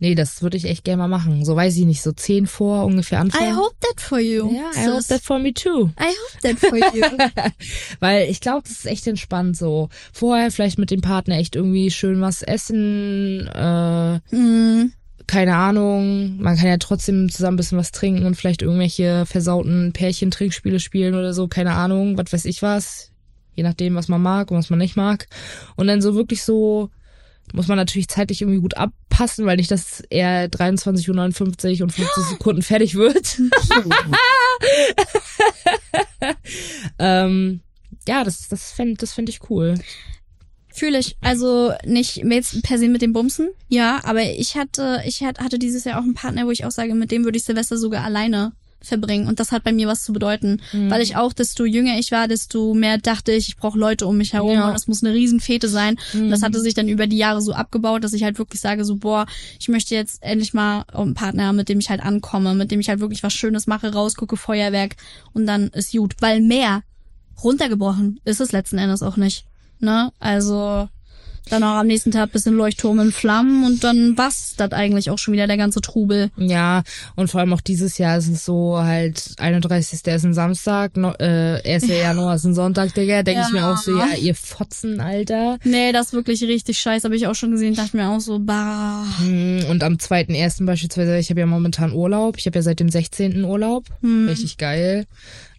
[0.00, 1.44] nee, das würde ich echt gerne mal machen.
[1.44, 3.56] So weiß ich nicht, so zehn vor ungefähr I anfangen.
[3.56, 4.52] hope that for you.
[4.52, 5.90] ja, I hope that for me too.
[6.00, 7.04] I hope that for you.
[8.00, 9.90] Weil ich glaube, das ist echt entspannt so.
[10.12, 14.92] Vorher vielleicht mit dem Partner echt irgendwie schön was essen, äh, mm,
[15.26, 16.40] keine Ahnung.
[16.40, 21.14] Man kann ja trotzdem zusammen ein bisschen was trinken und vielleicht irgendwelche versauten Pärchen-Trinkspiele spielen
[21.14, 23.12] oder so, keine Ahnung, was weiß ich was.
[23.54, 25.26] Je nachdem, was man mag und was man nicht mag.
[25.76, 26.90] Und dann so wirklich so,
[27.52, 32.24] muss man natürlich zeitlich irgendwie gut abpassen, weil nicht, dass er 23.59 Uhr und 50
[32.26, 33.40] Sekunden fertig wird.
[36.98, 37.60] ähm,
[38.06, 39.74] ja, das, das fände das fänd ich cool.
[40.78, 41.16] Fühle ich.
[41.22, 45.58] Also nicht jetzt per se mit dem Bumsen, ja, aber ich hatte, ich hat- hatte
[45.58, 48.04] dieses Jahr auch einen Partner, wo ich auch sage, mit dem würde ich Silvester sogar
[48.04, 49.26] alleine verbringen.
[49.26, 50.60] Und das hat bei mir was zu bedeuten.
[50.72, 50.90] Mhm.
[50.90, 54.16] Weil ich auch, desto jünger ich war, desto mehr dachte ich, ich brauche Leute um
[54.18, 54.66] mich herum Ja.
[54.66, 55.96] und das muss eine Riesenfete sein.
[56.12, 56.44] Und das Mhm.
[56.44, 59.26] hatte sich dann über die Jahre so abgebaut, dass ich halt wirklich sage, so, boah,
[59.58, 62.78] ich möchte jetzt endlich mal einen Partner haben, mit dem ich halt ankomme, mit dem
[62.78, 64.96] ich halt wirklich was Schönes mache, rausgucke, Feuerwerk
[65.32, 66.14] und dann ist gut.
[66.20, 66.82] Weil mehr
[67.42, 69.46] runtergebrochen ist es letzten Endes auch nicht.
[69.80, 70.10] Ne?
[70.18, 70.88] Also
[71.48, 75.18] dann auch am nächsten Tag bisschen Leuchtturm in Flammen und dann war's das eigentlich auch
[75.18, 76.32] schon wieder der ganze Trubel.
[76.36, 76.82] Ja,
[77.14, 79.92] und vor allem auch dieses Jahr ist es so halt 31.
[80.06, 81.86] ist ein Samstag, no, äh, 1.
[81.86, 83.22] Januar ist ein Sonntag, Digga.
[83.22, 83.72] Denke ich mir Ja.
[83.72, 85.58] auch so, ja, ihr Fotzen, Alter.
[85.62, 88.40] Nee, das ist wirklich richtig scheiße, habe ich auch schon gesehen, dachte mir auch so,
[88.40, 89.04] bah.
[89.20, 90.66] Hm, Und am 2.1.
[90.66, 92.38] beispielsweise, ich habe ja momentan Urlaub.
[92.38, 93.44] Ich habe ja seit dem 16.
[93.44, 93.84] Urlaub.
[94.00, 94.26] Hm.
[94.28, 95.06] Richtig geil.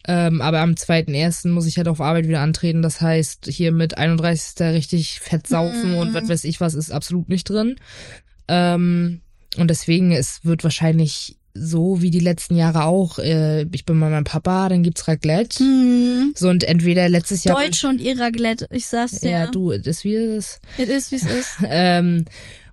[0.07, 1.49] Ähm, aber am 2.1.
[1.49, 2.81] muss ich halt auf Arbeit wieder antreten.
[2.81, 4.59] Das heißt, hier mit 31.
[4.73, 5.97] richtig fett saufen Mhm.
[5.97, 7.75] und was weiß ich was ist absolut nicht drin.
[8.47, 9.21] Ähm,
[9.57, 13.17] und deswegen, es wird wahrscheinlich so wie die letzten Jahre auch.
[13.19, 15.59] Äh, ich bin bei meinem Papa, dann gibt's Raclette.
[15.59, 16.33] Hm.
[16.35, 17.59] So und entweder letztes Jahr.
[17.59, 19.31] Deutsche und ihrer Glätte, ich sag's dir.
[19.31, 20.59] Ja, du, das wie es.
[20.77, 21.49] Es ist, wie es ist.
[21.67, 22.25] Ähm,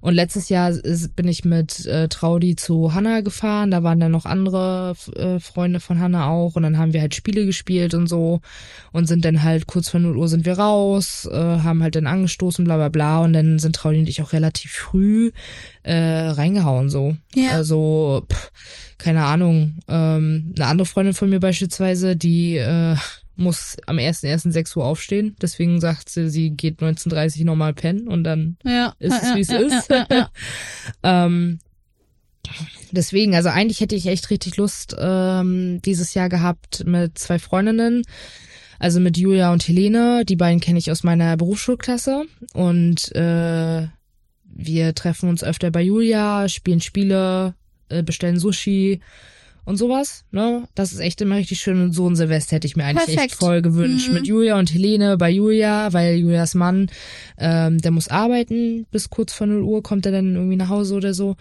[0.04, 3.70] und letztes Jahr ist, bin ich mit äh, Traudi zu Hanna gefahren.
[3.70, 6.56] Da waren dann noch andere äh, Freunde von Hanna auch.
[6.56, 8.42] Und dann haben wir halt Spiele gespielt und so.
[8.92, 12.06] Und sind dann halt kurz vor 0 Uhr sind wir raus, äh, haben halt dann
[12.06, 13.20] angestoßen, bla bla bla.
[13.20, 15.32] Und dann sind Traudi und ich auch relativ früh
[15.84, 17.16] äh, reingehauen so.
[17.34, 17.52] Ja.
[17.52, 18.52] Also, pff,
[18.98, 19.78] keine Ahnung.
[19.88, 22.96] Ähm, eine andere Freundin von mir beispielsweise, die äh,
[23.36, 24.50] muss am 1.1.
[24.50, 25.36] 6 Uhr aufstehen.
[25.40, 28.94] Deswegen sagt sie, sie geht 19.30 Uhr nochmal pennen und dann Ja.
[28.98, 29.90] ist es, wie es ja, ist.
[29.90, 30.30] Ja.
[31.02, 31.58] ähm,
[32.92, 38.02] deswegen, also eigentlich hätte ich echt richtig Lust ähm, dieses Jahr gehabt mit zwei Freundinnen.
[38.78, 40.24] Also mit Julia und Helene.
[40.24, 42.24] Die beiden kenne ich aus meiner Berufsschulklasse.
[42.52, 43.86] Und äh,
[44.44, 47.54] wir treffen uns öfter bei Julia, spielen Spiele,
[47.88, 49.00] äh, bestellen Sushi
[49.64, 50.24] und sowas.
[50.30, 50.64] Ne?
[50.74, 51.80] Das ist echt immer richtig schön.
[51.80, 53.32] Und so ein Silvester hätte ich mir eigentlich Perfekt.
[53.32, 54.08] echt voll gewünscht.
[54.08, 54.14] Mhm.
[54.14, 56.90] Mit Julia und Helene bei Julia, weil Julias Mann,
[57.38, 58.86] ähm, der muss arbeiten.
[58.90, 61.36] Bis kurz vor 0 Uhr kommt er dann irgendwie nach Hause oder so.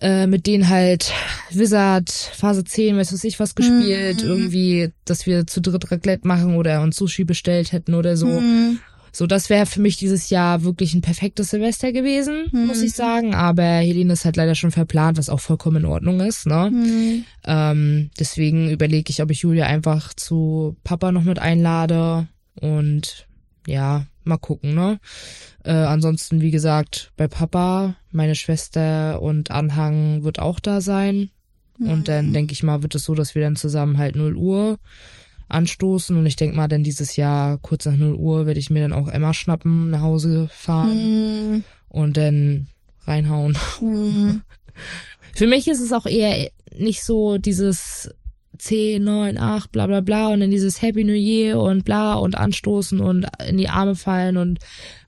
[0.00, 1.12] Äh, mit denen halt
[1.50, 4.22] Wizard, Phase 10, weiß was ich was gespielt.
[4.22, 4.28] Mhm.
[4.28, 8.28] Irgendwie, dass wir zu dritt Raclette machen oder uns Sushi bestellt hätten oder so.
[8.28, 8.78] Hm.
[9.18, 12.68] So, das wäre für mich dieses Jahr wirklich ein perfektes Silvester gewesen, Mhm.
[12.68, 13.34] muss ich sagen.
[13.34, 16.46] Aber Helene ist halt leider schon verplant, was auch vollkommen in Ordnung ist.
[16.46, 16.66] Ne?
[16.66, 17.24] Hm.
[17.44, 22.28] Ähm, deswegen überlege ich, ob ich Julia einfach zu Papa noch mit einlade.
[22.60, 23.26] Und
[23.66, 25.00] ja, mal gucken, ne?
[25.64, 31.30] Äh, ansonsten, wie gesagt, bei Papa, meine Schwester und Anhang wird auch da sein.
[31.80, 34.78] Und dann denke ich mal, wird es so, dass wir dann zusammen halt 0 Uhr
[35.48, 36.16] anstoßen.
[36.16, 38.92] Und ich denke mal, dann dieses Jahr kurz nach 0 Uhr werde ich mir dann
[38.92, 41.64] auch Emma schnappen, nach Hause fahren Hm.
[41.88, 42.68] und dann
[43.06, 43.56] reinhauen.
[43.78, 44.42] Hm.
[45.34, 48.10] Für mich ist es auch eher nicht so dieses
[48.58, 52.36] 10, 9, 8, bla bla bla und dann dieses Happy New Year und bla und
[52.36, 54.58] anstoßen und in die Arme fallen und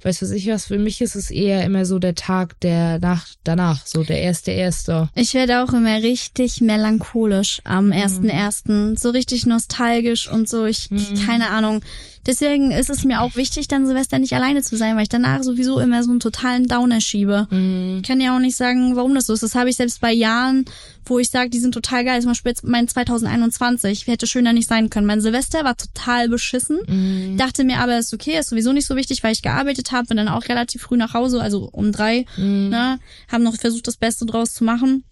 [0.02, 0.66] weiß was ich was.
[0.66, 4.50] Für mich ist es eher immer so der Tag der Nacht danach, so der erste
[4.52, 5.10] erste.
[5.14, 7.92] Ich werde auch immer richtig melancholisch am Mhm.
[7.92, 10.64] ersten ersten, so richtig nostalgisch und so.
[10.64, 11.26] Ich, ich Mhm.
[11.26, 11.82] keine Ahnung.
[12.26, 15.42] Deswegen ist es mir auch wichtig, dann Silvester nicht alleine zu sein, weil ich danach
[15.42, 17.46] sowieso immer so einen totalen Downer schiebe.
[17.50, 17.98] Mhm.
[18.02, 19.42] Ich kann ja auch nicht sagen, warum das so ist.
[19.42, 20.66] Das habe ich selbst bei Jahren,
[21.06, 22.20] wo ich sage, die sind total geil.
[22.20, 24.06] Zum Beispiel mein 2021.
[24.06, 25.06] Hätte schöner nicht sein können.
[25.06, 26.78] Mein Silvester war total beschissen.
[26.86, 27.38] Mhm.
[27.38, 30.08] Dachte mir aber, ist okay, ist sowieso nicht so wichtig, weil ich gearbeitet habe.
[30.08, 32.26] Bin dann auch relativ früh nach Hause, also um drei.
[32.36, 32.68] Mhm.
[32.68, 35.04] Ne, haben noch versucht, das Beste draus zu machen.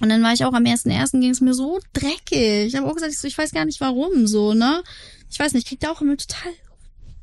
[0.00, 1.20] Und dann war ich auch am 1.1.
[1.20, 2.66] ging es mir so dreckig.
[2.66, 4.82] Ich habe auch gesagt, ich, so, ich weiß gar nicht warum so, ne?
[5.30, 6.52] Ich weiß nicht, ich krieg da auch immer total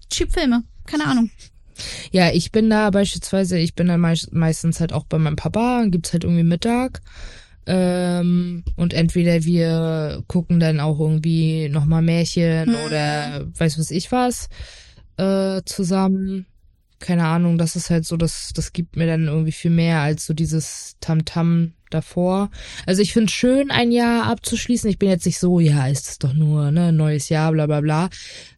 [0.09, 0.63] cheap Filme.
[0.85, 1.29] Keine Ahnung.
[2.11, 5.85] Ja, ich bin da beispielsweise, ich bin dann meist, meistens halt auch bei meinem Papa,
[5.87, 7.01] gibt's halt irgendwie Mittag.
[7.65, 12.75] Ähm, und entweder wir gucken dann auch irgendwie nochmal Märchen Mhm.
[12.85, 14.49] oder weiß was ich was
[15.17, 16.45] äh, zusammen.
[16.99, 20.25] Keine Ahnung, das ist halt so, das, das gibt mir dann irgendwie viel mehr als
[20.25, 22.51] so dieses Tamtam davor.
[22.85, 24.89] Also ich finde schön, ein Jahr abzuschließen.
[24.89, 27.81] Ich bin jetzt nicht so, ja, ist es doch nur, ne, neues Jahr, bla bla
[27.81, 28.09] bla.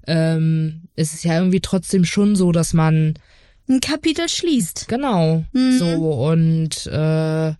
[0.07, 3.13] Ähm, es ist ja irgendwie trotzdem schon so, dass man,
[3.69, 4.87] Ein Kapitel schließt.
[4.87, 5.77] genau, Mhm.
[5.77, 5.85] so
[6.25, 7.53] und äh,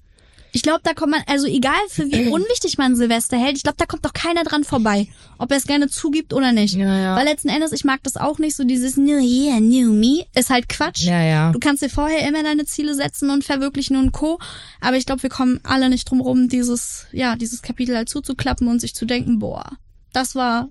[0.54, 3.78] Ich glaube, da kommt man, also egal für wie unwichtig man Silvester hält, ich glaube,
[3.78, 6.76] da kommt doch keiner dran vorbei, ob er es gerne zugibt oder nicht.
[6.76, 7.16] ja, ja.
[7.16, 10.50] Weil letzten Endes, ich mag das auch nicht, so dieses New Year, New Me, ist
[10.50, 11.04] halt Quatsch.
[11.04, 11.52] ja, ja.
[11.52, 14.40] Du kannst dir vorher immer deine Ziele setzen und verwirklichen und Co.
[14.82, 18.68] Aber ich glaube, wir kommen alle nicht drum rum, dieses, ja, dieses Kapitel halt zuzuklappen
[18.68, 19.78] und sich zu denken, boah,
[20.14, 20.70] das war,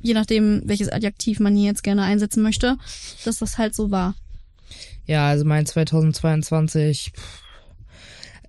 [0.00, 2.76] je nachdem, welches Adjektiv man hier jetzt gerne einsetzen möchte,
[3.24, 4.14] dass das halt so war.
[5.06, 7.12] Ja, also mein 2022.
[7.16, 7.47] pff.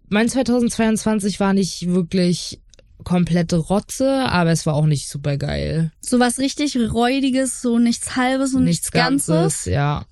[0.10, 2.60] Mein 2022 war nicht wirklich
[3.04, 5.92] komplette Rotze, aber es war auch nicht super geil.
[6.02, 9.66] So was richtig Räudiges, so nichts Halbes und nichts, Ganzes.
[9.66, 10.06] ja.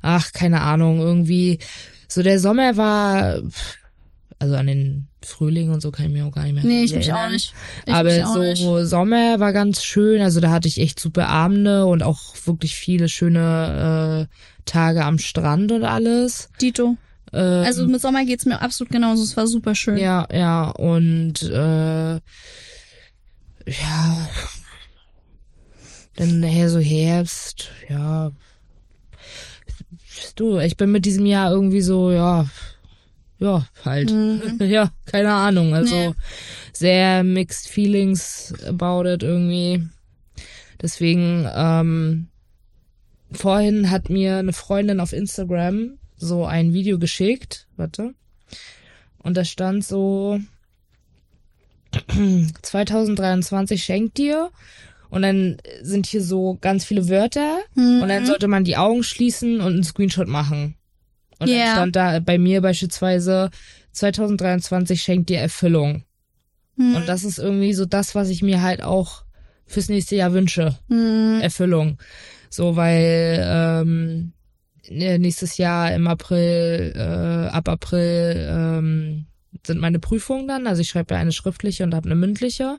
[0.00, 1.58] Ach, keine Ahnung, irgendwie.
[2.08, 3.76] So der Sommer war, pff,
[4.38, 6.94] also an den Frühling und so kann ich mir auch gar nicht mehr Nee, ich
[6.94, 7.54] mich auch nicht.
[7.86, 8.88] Ich aber auch so nicht.
[8.88, 10.20] Sommer war ganz schön.
[10.20, 15.18] Also da hatte ich echt super Abende und auch wirklich viele schöne äh, Tage am
[15.18, 16.48] Strand und alles.
[16.60, 16.96] Dito.
[17.32, 19.22] Ähm, Also mit Sommer geht's mir absolut genauso.
[19.22, 19.96] Es war super schön.
[19.96, 22.14] ja, ja und äh,
[23.66, 24.28] ja,
[26.16, 28.32] dann nachher so Herbst, ja.
[30.36, 32.46] Du, ich bin mit diesem Jahr irgendwie so, ja,
[33.38, 34.10] ja, halt.
[34.10, 34.58] Mhm.
[34.60, 35.74] Ja, keine Ahnung.
[35.74, 36.14] Also Nee.
[36.72, 39.86] sehr mixed feelings about it irgendwie.
[40.80, 42.28] Deswegen, ähm,
[43.32, 47.66] vorhin hat mir eine Freundin auf Instagram so ein Video geschickt.
[47.76, 48.14] Warte.
[49.18, 50.40] Und da stand so
[52.62, 54.50] 2023 schenkt dir.
[55.10, 57.58] Und dann sind hier so ganz viele Wörter.
[57.74, 58.00] Mhm.
[58.02, 60.76] Und dann sollte man die Augen schließen und einen Screenshot machen.
[61.38, 61.64] Und Ja.
[61.66, 63.50] dann stand da bei mir beispielsweise
[63.92, 66.04] 2023 schenkt dir Erfüllung.
[66.76, 66.96] Mhm.
[66.96, 69.24] Und das ist irgendwie so das, was ich mir halt auch
[69.66, 70.78] fürs nächste Jahr wünsche.
[70.88, 71.40] Mhm.
[71.42, 71.98] Erfüllung.
[72.48, 74.41] So, weil ähm, äh,
[74.90, 79.26] nächstes Jahr im April, äh, ab April ähm,
[79.66, 80.66] sind meine Prüfungen dann.
[80.66, 82.78] Also ich schreibe ja eine schriftliche und habe eine mündliche.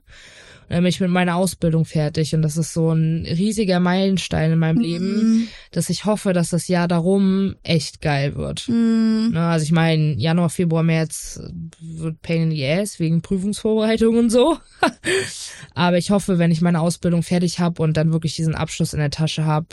[0.64, 2.34] Und dann bin ich mit meiner Ausbildung fertig.
[2.36, 5.48] Und das ist so ein riesiger Meilenstein in meinem Leben, Mhm.
[5.72, 8.68] dass ich hoffe, dass das Jahr darum echt geil wird.
[8.70, 9.32] Mhm.
[9.34, 11.40] Ne, also ich meine, Januar, Februar, März
[11.80, 14.58] wird Pain in the Ass wegen Prüfungsvorbereitung und so.
[15.74, 19.00] Aber ich hoffe, wenn ich meine Ausbildung fertig habe und dann wirklich diesen Abschluss in
[19.00, 19.68] der Tasche habe,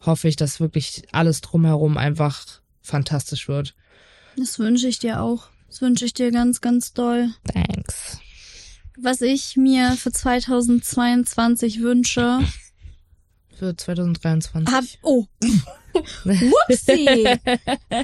[0.00, 2.44] äh, hoffe ich, dass wirklich alles drumherum einfach
[2.80, 3.74] fantastisch wird.
[4.36, 5.48] Das wünsche ich dir auch.
[5.68, 7.28] Das wünsche ich dir ganz, ganz doll.
[7.52, 8.18] Thanks.
[8.98, 12.40] Was ich mir für 2022 wünsche,
[13.58, 14.72] Für 2023.
[14.74, 15.26] hab, oh,
[16.24, 17.24] whoopsie.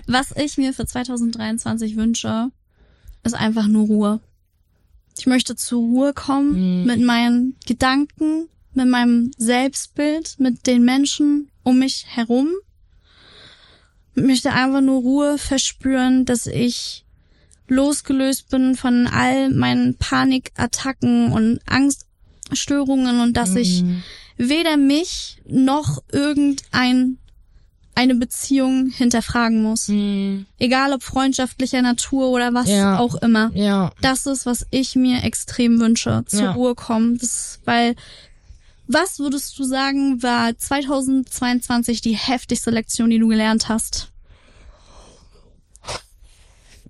[0.07, 2.51] Was ich mir für 2023 wünsche,
[3.25, 4.21] ist einfach nur Ruhe.
[5.19, 6.87] Ich möchte zur Ruhe kommen Mhm.
[6.87, 12.51] mit meinen Gedanken, mit meinem Selbstbild, mit den Menschen um mich herum.
[14.15, 17.05] Ich möchte einfach nur Ruhe verspüren, dass ich
[17.69, 24.03] losgelöst bin von all meinen Panikattacken und Angststörungen und dass ich Mhm.
[24.37, 27.19] weder mich noch irgendein
[27.95, 29.89] eine Beziehung hinterfragen muss.
[29.89, 30.47] Mhm.
[30.61, 32.99] Egal ob freundschaftlicher Natur oder was Ja.
[33.01, 33.51] auch immer.
[33.55, 33.91] Ja.
[34.01, 36.23] Das ist, was ich mir extrem wünsche.
[36.29, 36.53] Zur Ja.
[36.53, 37.19] Ruhe kommen.
[37.19, 37.97] Das, weil,
[38.87, 44.11] was würdest du sagen, war 2022 die heftigste Lektion, die du gelernt hast?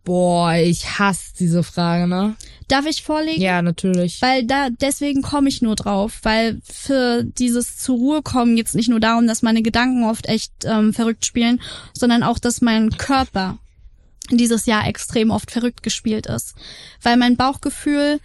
[0.09, 2.35] Boah, ich hasse diese Frage, ne?
[2.67, 3.43] Darf ich vorlegen?
[3.43, 4.23] Ja, natürlich.
[4.23, 8.89] Weil da, deswegen komme ich nur drauf, weil für dieses zur Ruhe kommen geht's nicht
[8.89, 11.61] nur darum, dass meine Gedanken oft echt ähm, verrückt spielen,
[11.93, 13.59] sondern auch, dass mein Körper
[14.31, 16.55] dieses Jahr extrem oft verrückt gespielt ist.
[17.03, 18.19] Weil mein Bauchgefühl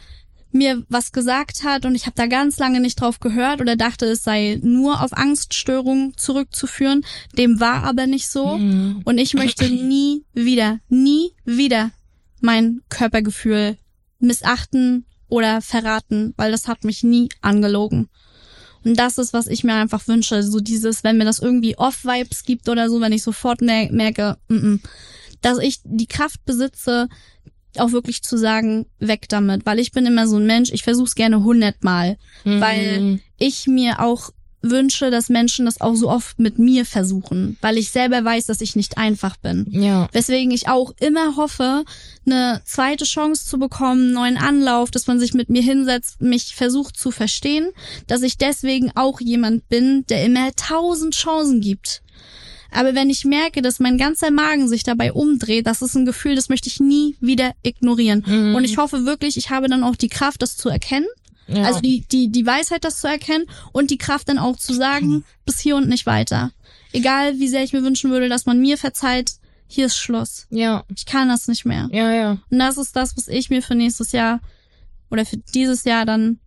[0.54, 4.06] mir was gesagt hat und ich habe da ganz lange nicht drauf gehört oder dachte,
[4.06, 7.04] es sei nur auf Angststörungen zurückzuführen.
[7.38, 8.58] Dem war aber nicht so.
[8.58, 9.02] Mhm.
[9.04, 11.92] Und ich möchte nie wieder, nie wieder
[12.42, 13.78] mein Körpergefühl
[14.20, 18.10] missachten oder verraten, weil das hat mich nie angelogen.
[18.86, 20.44] Und das ist, was ich mir einfach wünsche.
[20.44, 24.38] So dieses, wenn mir das irgendwie Off-Vibes gibt oder so, wenn ich sofort mer merke,
[24.50, 24.80] mm -mm,
[25.42, 27.08] dass ich die Kraft besitze,
[27.80, 29.66] auch wirklich zu sagen, weg damit.
[29.66, 32.18] Weil ich bin immer so ein Mensch, ich versuche es gerne hundertmal.
[32.44, 32.62] Mhm.
[32.62, 34.32] Weil ich mir auch
[34.64, 37.58] wünsche, dass Menschen das auch so oft mit mir versuchen.
[37.62, 39.68] Weil ich selber weiß, dass ich nicht einfach bin.
[39.70, 40.08] Ja.
[40.14, 41.84] Weswegen ich auch immer hoffe,
[42.26, 46.56] eine zweite Chance zu bekommen, einen neuen Anlauf, dass man sich mit mir hinsetzt, mich
[46.56, 47.70] versucht zu verstehen,
[48.08, 52.02] dass ich deswegen auch jemand bin, der immer tausend Chancen gibt.
[52.74, 56.36] Aber wenn ich merke, dass mein ganzer Magen sich dabei umdreht, das ist ein Gefühl,
[56.36, 58.24] das möchte ich nie wieder ignorieren.
[58.26, 58.56] Mhm.
[58.56, 61.08] Und ich hoffe wirklich, ich habe dann auch die Kraft, das zu erkennen.
[61.48, 61.64] ja.
[61.64, 65.24] Also die, die, die Weisheit, das zu erkennen und die Kraft dann auch zu sagen,
[65.46, 66.52] bis hier und nicht weiter.
[66.92, 69.34] Egal, wie sehr ich mir wünschen würde, dass man mir verzeiht,
[69.68, 70.46] hier ist Schluss.
[70.52, 70.84] ja.
[70.96, 71.90] Ich kann das nicht mehr.
[71.92, 72.38] Ja, ja.
[72.52, 74.40] Und das ist das, was ich mir für nächstes Jahr
[75.10, 76.40] oder für dieses Jahr dann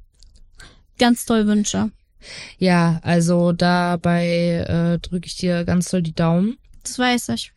[0.99, 1.91] ganz doll wünsche.
[2.59, 6.59] Ja, also dabei äh, drücke ich dir ganz doll die Daumen.
[6.83, 7.53] Das weiß ich.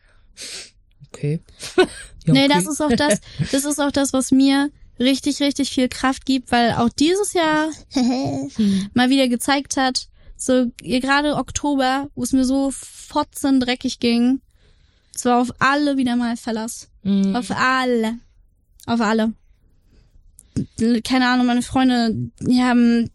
[1.08, 1.40] Okay.
[1.78, 1.86] ja,
[2.34, 2.54] Nee, okay.
[2.54, 3.20] das ist auch das,
[3.52, 7.70] das ist auch das, was mir richtig, richtig viel Kraft gibt, weil auch dieses Jahr
[8.94, 14.42] mal wieder gezeigt hat, so gerade Oktober, wo es mir so fotzen dreckig ging,
[15.14, 16.90] es war auf alle wieder mal Verlass.
[17.04, 17.36] Mhm.
[17.36, 18.20] Auf alle.
[18.86, 19.34] Auf alle.
[21.04, 23.10] Keine Ahnung, meine Freunde, die haben,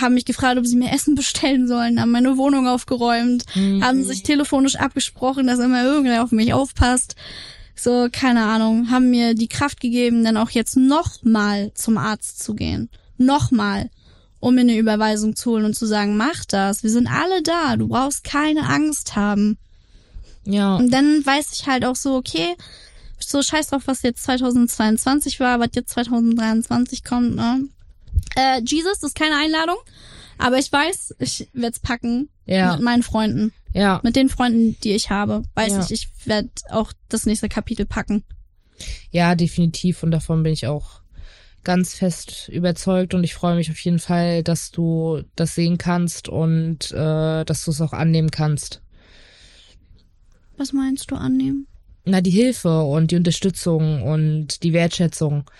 [0.00, 3.84] haben mich gefragt, ob sie mir Essen bestellen sollen, haben meine Wohnung aufgeräumt, Mhm.
[3.84, 7.16] haben sich telefonisch abgesprochen, dass immer irgendwer auf mich aufpasst.
[7.74, 12.54] So, keine Ahnung, haben mir die Kraft gegeben, dann auch jetzt nochmal zum Arzt zu
[12.54, 12.88] gehen.
[13.18, 13.90] Nochmal.
[14.38, 16.82] Um mir eine Überweisung zu holen und zu sagen, mach das.
[16.82, 17.76] Wir sind alle da.
[17.76, 19.58] Du brauchst keine Angst haben.
[20.44, 20.76] Ja.
[20.76, 22.54] Und dann weiß ich halt auch so, okay,
[23.30, 27.68] so scheiß drauf, was jetzt 2022 war, was jetzt 2023 kommt, ne?
[28.36, 29.76] Äh, Jesus, das ist keine Einladung,
[30.38, 32.72] aber ich weiß, ich werd's packen Ja.
[32.74, 34.00] mit meinen Freunden, Ja.
[34.02, 35.42] mit den Freunden, die ich habe.
[35.54, 35.80] Weiß Ja.
[35.84, 38.24] ich, ich werd auch das nächste Kapitel packen.
[39.10, 40.02] Ja, definitiv.
[40.02, 41.00] Und davon bin ich auch
[41.64, 46.28] ganz fest überzeugt und ich freue mich auf jeden Fall, dass du das sehen kannst
[46.28, 48.82] und äh, dass du es auch annehmen kannst.
[50.56, 51.66] Was meinst du annehmen?
[52.08, 55.50] Na, die Hilfe und die Unterstützung und die Wertschätzung.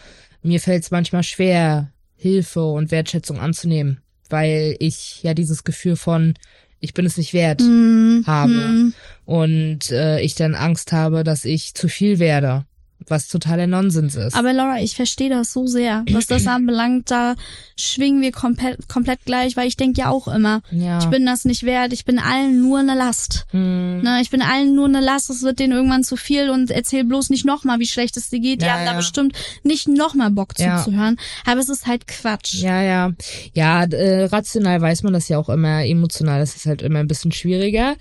[0.42, 6.34] Mir fällt es manchmal schwer, Hilfe und Wertschätzung anzunehmen, weil ich ja dieses Gefühl von
[6.78, 8.94] ich bin es nicht wert Hm, habe hm.
[9.24, 12.64] und äh, ich dann Angst habe, dass ich zu viel werde,
[13.08, 14.34] was totaler Nonsens ist.
[14.34, 16.04] Aber Laura, ich verstehe das so sehr.
[16.10, 17.34] Was das anbelangt, da
[17.78, 20.98] schwingen wir komplett, komplett gleich, weil ich denke ja auch immer, ja.
[20.98, 23.46] ich bin das nicht wert, ich bin allen nur eine Last.
[23.50, 26.70] hm, Ne, ich bin allen nur eine Last, es wird denen irgendwann zu viel und
[26.70, 28.62] erzähl bloß nicht nochmal, wie schlecht es dir geht.
[28.62, 28.96] Die Ja, haben da ja.
[28.96, 31.16] bestimmt nicht nochmal Bock zuzuhören.
[31.44, 32.54] Aber es ist halt Quatsch.
[32.54, 33.12] Ja, ja.
[33.54, 37.08] Ja, äh, rational weiß man das ja auch immer, emotional ist es halt immer ein
[37.08, 37.96] bisschen schwieriger.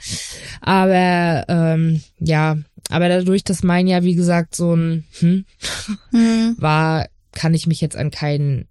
[0.61, 2.57] Aber ähm, ja,
[2.89, 5.45] aber dadurch, dass mein Jahr, wie gesagt, so ein hm,
[6.11, 6.55] Hm.
[6.59, 8.67] war, kann ich mich jetzt an keinen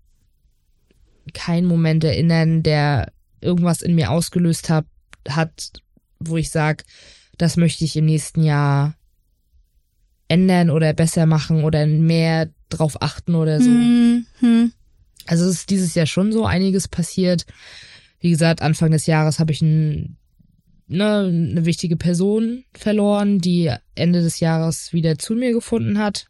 [1.33, 4.87] keinen Moment erinnern, der irgendwas in mir ausgelöst hat,
[5.29, 5.73] hat,
[6.19, 6.85] wo ich sag,
[7.39, 8.95] das möchte ich im nächsten Jahr
[10.29, 13.71] ändern oder besser machen oder mehr drauf achten oder so.
[13.71, 14.73] Hm, hm.
[15.27, 17.47] Also es ist dieses Jahr schon so einiges passiert.
[18.21, 20.17] Wie gesagt, Anfang des Jahres habe ich ein,
[20.87, 26.27] ne, eine wichtige Person verloren, die Ende des Jahres wieder zu mir gefunden hat.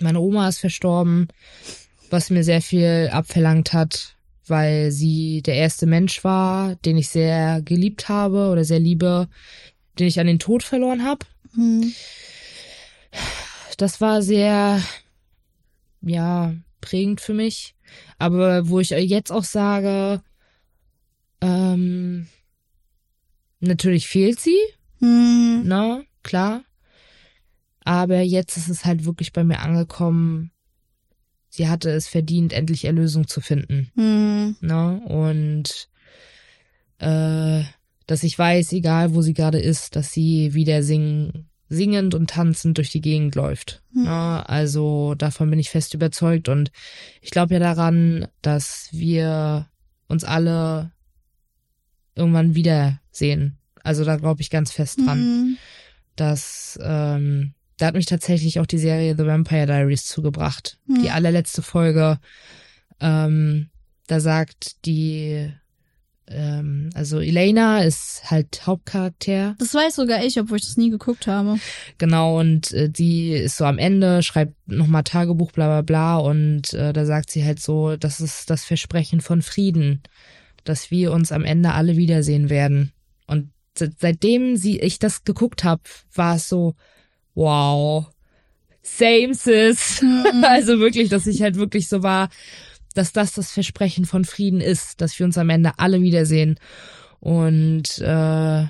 [0.00, 1.28] Meine Oma ist verstorben,
[2.10, 7.60] was mir sehr viel abverlangt hat, weil sie der erste Mensch war, den ich sehr
[7.62, 9.28] geliebt habe oder sehr liebe,
[9.98, 11.26] den ich an den Tod verloren habe.
[11.54, 11.92] Hm.
[13.76, 14.82] Das war sehr,
[16.02, 17.74] ja, prägend für mich.
[18.18, 20.22] Aber wo ich jetzt auch sage,
[21.40, 22.26] ähm,
[23.60, 24.58] natürlich fehlt sie,
[25.00, 25.62] Hm.
[25.66, 26.64] ne, klar.
[27.84, 30.50] Aber jetzt ist es halt wirklich bei mir angekommen.
[31.48, 34.56] Sie hatte es verdient, endlich Erlösung zu finden, Hm.
[34.60, 35.88] ne, und,
[36.98, 37.62] äh,
[38.06, 42.78] dass ich weiß, egal wo sie gerade ist, dass sie wieder singen, singend und tanzend
[42.78, 43.82] durch die Gegend läuft.
[43.92, 44.04] Hm.
[44.04, 44.48] Ne?
[44.48, 46.70] Also davon bin ich fest überzeugt und
[47.20, 49.68] ich glaube ja daran, dass wir
[50.08, 50.92] uns alle
[52.14, 52.54] irgendwann
[53.20, 53.58] wiedersehen.
[53.82, 55.18] Also da glaube ich ganz fest dran.
[55.18, 55.56] Hm.
[56.16, 60.78] Dass ähm, da hat mich tatsächlich auch die Serie The Vampire Diaries zugebracht.
[60.86, 61.02] Hm.
[61.02, 62.18] Die allerletzte Folge
[63.00, 63.70] Ähm,
[64.06, 65.50] da sagt die,
[66.26, 69.54] ähm, also Elena ist halt Hauptcharakter.
[69.58, 71.58] Das weiß sogar ich, obwohl ich das nie geguckt habe.
[71.98, 76.72] Genau, und äh, die ist so am Ende, schreibt nochmal Tagebuch, bla bla bla, und
[76.74, 80.02] äh, da sagt sie halt so, das ist das Versprechen von Frieden,
[80.64, 82.92] dass wir uns am Ende alle wiedersehen werden.
[83.78, 85.82] Seitdem sie, ich das geguckt habe,
[86.14, 86.74] war es so,
[87.34, 88.06] wow,
[88.82, 90.04] same sis.
[90.42, 92.28] also wirklich, dass ich halt wirklich so war,
[92.94, 96.58] dass das das Versprechen von Frieden ist, dass wir uns am Ende alle wiedersehen.
[97.20, 98.66] Und äh,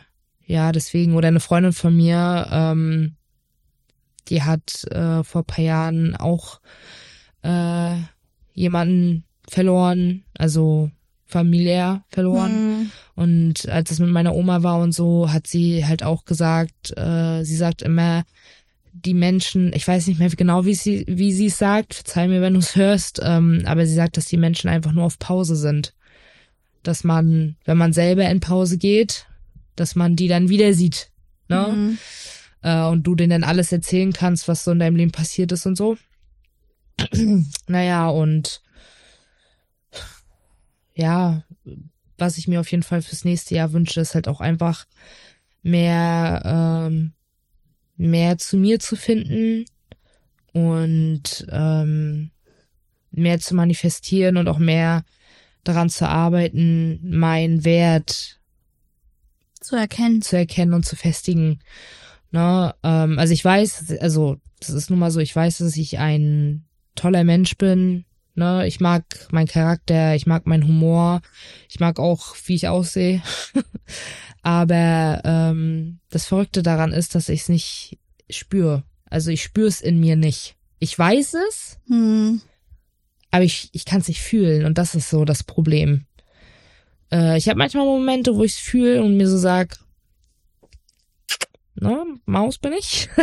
[0.47, 3.17] ja, deswegen, oder eine Freundin von mir, ähm,
[4.29, 6.61] die hat äh, vor paar Jahren auch
[7.43, 7.97] äh,
[8.53, 10.91] jemanden verloren, also
[11.27, 12.53] familiär verloren.
[12.53, 12.91] Hm.
[13.19, 17.43] Und als es mit meiner Oma war und so, hat sie halt auch gesagt, äh,
[17.43, 18.23] sie sagt immer,
[18.93, 22.41] die Menschen, ich weiß nicht mehr genau, wie sie, wie sie es sagt, verzeih mir,
[22.41, 25.57] wenn du es hörst, ähm, aber sie sagt, dass die Menschen einfach nur auf Pause
[25.57, 25.95] sind.
[26.85, 29.27] Dass man, wenn man selber in Pause geht,
[29.75, 31.11] dass man die dann wieder sieht.
[31.49, 31.67] Ne?
[31.75, 31.99] Mhm.
[32.63, 35.67] äh, und du denen dann alles erzählen kannst, was so in deinem Leben passiert ist
[35.67, 35.99] und so.
[37.67, 38.63] naja, und
[40.95, 41.43] ja,
[42.19, 44.87] was ich mir auf jeden Fall fürs nächste Jahr wünsche, ist halt auch einfach
[45.63, 47.13] mehr, ähm,
[47.97, 49.65] mehr zu mir zu finden
[50.53, 52.31] und ähm,
[53.11, 55.05] mehr zu manifestieren und auch mehr
[55.65, 58.41] daran zu arbeiten, meinen Wert
[59.61, 60.23] Zu erkennen.
[60.23, 61.61] zu erkennen und zu festigen.
[62.31, 62.75] Ne?
[62.83, 66.65] Ähm, also ich weiß, also das ist nun mal so, ich weiß, dass ich ein
[66.95, 68.05] toller Mensch bin.
[68.39, 68.67] Ne?
[68.69, 71.21] Ich mag meinen Charakter, ich mag meinen Humor,
[71.69, 73.21] ich mag auch, wie ich aussehe.
[74.43, 77.99] Aber ähm, das Verrückte daran ist, dass ich es nicht
[78.31, 78.85] spüre.
[79.11, 80.55] Also ich spüre es in mir nicht.
[80.79, 82.41] Ich weiß es, Hm.
[83.33, 86.07] aber ich, ich kann es nicht fühlen und das ist so das Problem.
[87.11, 89.79] Äh, ich habe manchmal Momente, wo ich es fühle und mir so sag,
[91.81, 93.09] ne, Maus bin ich.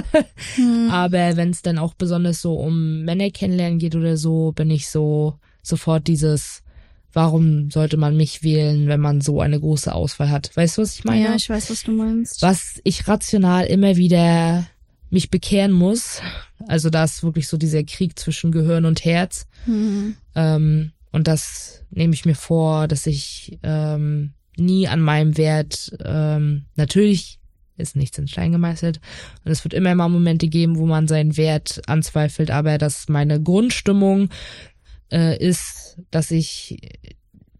[0.56, 0.90] Hm.
[0.90, 4.88] aber wenn es dann auch besonders so um Männer kennenlernen geht oder so, bin ich
[4.90, 6.64] so sofort dieses,
[7.12, 10.56] warum sollte man mich wählen, wenn man so eine große Auswahl hat?
[10.56, 11.24] Weißt du, was ich meine?
[11.24, 12.42] Ja, ich weiß, was du meinst.
[12.42, 14.68] was ich rational immer wieder
[15.10, 16.22] mich bekehren muss.
[16.68, 19.48] Also da ist wirklich so dieser Krieg zwischen Gehirn und Herz.
[19.66, 20.16] Hm.
[20.36, 26.66] Ähm, und das nehme ich mir vor, dass ich ähm, nie an meinem Wert, ähm,
[26.76, 27.40] natürlich
[27.78, 29.00] ist nichts in Stein gemeißelt.
[29.44, 33.42] Und es wird immer mal Momente geben, wo man seinen Wert anzweifelt, aber dass meine
[33.42, 34.30] Grundstimmung
[35.12, 36.78] äh, ist, dass ich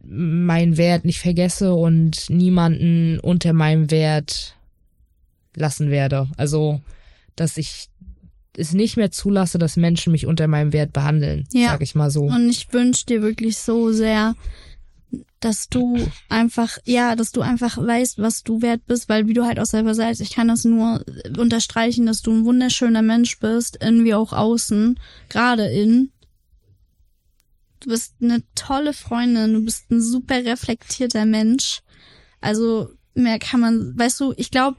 [0.08, 4.56] meinen Wert nicht vergesse und niemanden unter meinem Wert
[5.56, 6.28] lassen werde.
[6.38, 6.82] Also,
[7.36, 7.88] dass ich
[8.58, 11.70] es nicht mehr zulasse, dass Menschen mich unter meinem Wert behandeln, Ja.
[11.72, 12.24] sag ich mal so.
[12.26, 14.36] Und ich wünsche dir wirklich so sehr,
[15.46, 15.96] dass du
[16.28, 19.68] einfach, ja, dass du einfach weißt, was du wert bist, weil wie du halt auch
[19.68, 21.06] selber sagst, ich kann das nur
[21.38, 26.12] unterstreichen, dass du ein wunderschöner Mensch bist, in wie auch außen, gerade in.
[27.80, 31.82] Du bist eine tolle Freundin, du bist ein super reflektierter Mensch.
[32.42, 34.78] Also mehr kann man, weißt du, ich glaube,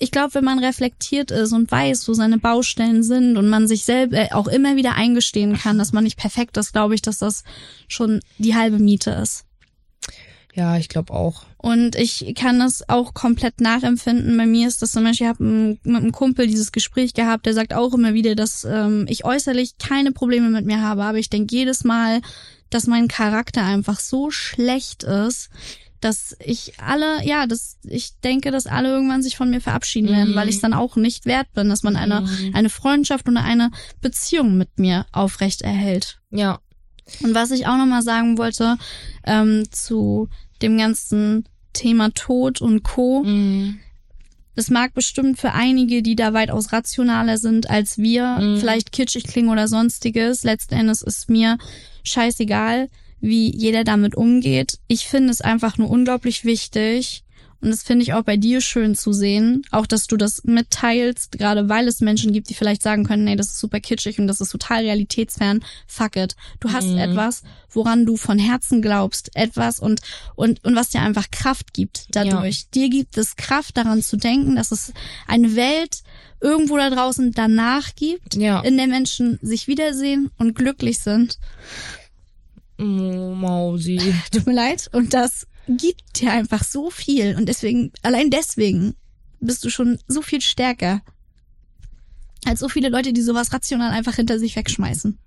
[0.00, 3.84] ich glaube, wenn man reflektiert ist und weiß, wo seine Baustellen sind und man sich
[3.84, 7.44] selber auch immer wieder eingestehen kann, dass man nicht perfekt ist, glaube ich, dass das
[7.86, 9.44] schon die halbe Miete ist.
[10.54, 11.44] Ja, ich glaube auch.
[11.58, 14.36] Und ich kann das auch komplett nachempfinden.
[14.36, 17.54] Bei mir ist das zum Beispiel, ich habe mit einem Kumpel dieses Gespräch gehabt, der
[17.54, 21.30] sagt auch immer wieder, dass ähm, ich äußerlich keine Probleme mit mir habe, aber ich
[21.30, 22.20] denke jedes Mal,
[22.70, 25.50] dass mein Charakter einfach so schlecht ist,
[26.00, 30.30] dass ich alle, ja, dass ich denke, dass alle irgendwann sich von mir verabschieden werden,
[30.30, 30.34] Mhm.
[30.34, 33.70] weil ich dann auch nicht wert bin, dass man eine, eine Freundschaft oder eine
[34.00, 36.18] Beziehung mit mir aufrecht erhält.
[36.30, 36.58] Ja.
[37.22, 38.76] Und was ich auch nochmal sagen wollte
[39.24, 40.28] ähm, zu
[40.62, 43.22] dem ganzen Thema Tod und Co.
[43.22, 43.78] Mhm.
[44.56, 48.58] Es mag bestimmt für einige, die da weitaus rationaler sind als wir, Mhm.
[48.58, 50.42] vielleicht kitschig klingen oder sonstiges.
[50.42, 51.56] Letzten Endes ist mir
[52.02, 52.88] scheißegal,
[53.20, 54.78] wie jeder damit umgeht.
[54.88, 57.22] Ich finde es einfach nur unglaublich wichtig.
[57.62, 59.62] Und das finde ich auch bei dir schön zu sehen.
[59.70, 63.36] Auch, dass du das mitteilst, gerade weil es Menschen gibt, die vielleicht sagen können, nee,
[63.36, 65.62] das ist super kitschig und das ist total realitätsfern.
[65.86, 66.36] Fuck it.
[66.60, 66.98] Du hast Mhm.
[66.98, 69.30] etwas, woran du von Herzen glaubst.
[69.34, 70.00] Etwas und,
[70.36, 72.70] und, und was dir einfach Kraft gibt dadurch.
[72.70, 74.92] Dir gibt es Kraft daran zu denken, dass es
[75.26, 76.02] eine Welt
[76.40, 78.60] irgendwo da draußen danach gibt, Ja.
[78.60, 81.38] in der Menschen sich wiedersehen und glücklich sind.
[82.78, 84.00] Oh, Mausi.
[84.32, 84.88] Tut mir leid.
[84.92, 85.46] Und das
[85.76, 87.36] gibt dir einfach so viel.
[87.36, 88.94] Und deswegen, allein deswegen
[89.40, 91.02] bist du schon so viel stärker
[92.44, 95.18] als so viele Leute, die sowas rational einfach hinter sich wegschmeißen.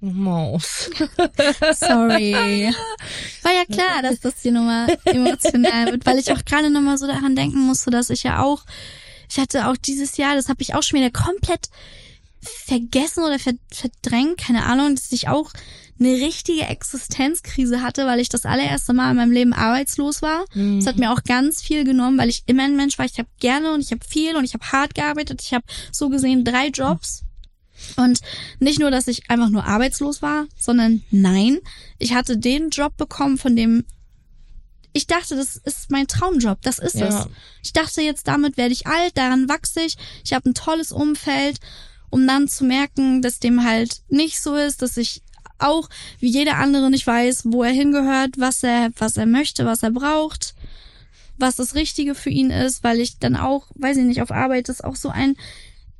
[0.00, 0.90] Maus.
[1.74, 2.72] Sorry.
[3.42, 7.06] War ja klar, dass das hier nochmal emotional wird, weil ich auch gerade nochmal so
[7.06, 8.64] daran denken musste, dass ich ja auch,
[9.28, 11.68] ich hatte auch dieses Jahr, das habe ich auch schon wieder komplett
[12.40, 15.52] vergessen oder verdrängt, keine Ahnung, dass ich auch
[16.00, 20.44] eine richtige Existenzkrise hatte, weil ich das allererste Mal in meinem Leben arbeitslos war.
[20.50, 20.86] Es mhm.
[20.86, 23.06] hat mir auch ganz viel genommen, weil ich immer ein Mensch war.
[23.06, 25.42] Ich habe gerne und ich habe viel und ich habe hart gearbeitet.
[25.42, 27.24] Ich habe so gesehen drei Jobs.
[27.96, 28.20] Und
[28.58, 31.58] nicht nur, dass ich einfach nur arbeitslos war, sondern nein,
[31.98, 33.84] ich hatte den Job bekommen, von dem
[34.92, 37.06] ich dachte, das ist mein Traumjob, das ist ja.
[37.06, 37.28] es.
[37.62, 41.60] Ich dachte jetzt, damit werde ich alt, daran wachse ich, ich habe ein tolles Umfeld,
[42.10, 45.22] um dann zu merken, dass dem halt nicht so ist, dass ich
[45.58, 45.88] auch
[46.20, 49.90] wie jeder andere nicht weiß, wo er hingehört, was er, was er möchte, was er
[49.90, 50.54] braucht,
[51.38, 54.68] was das Richtige für ihn ist, weil ich dann auch, weiß ich nicht, auf Arbeit
[54.68, 55.36] ist auch so ein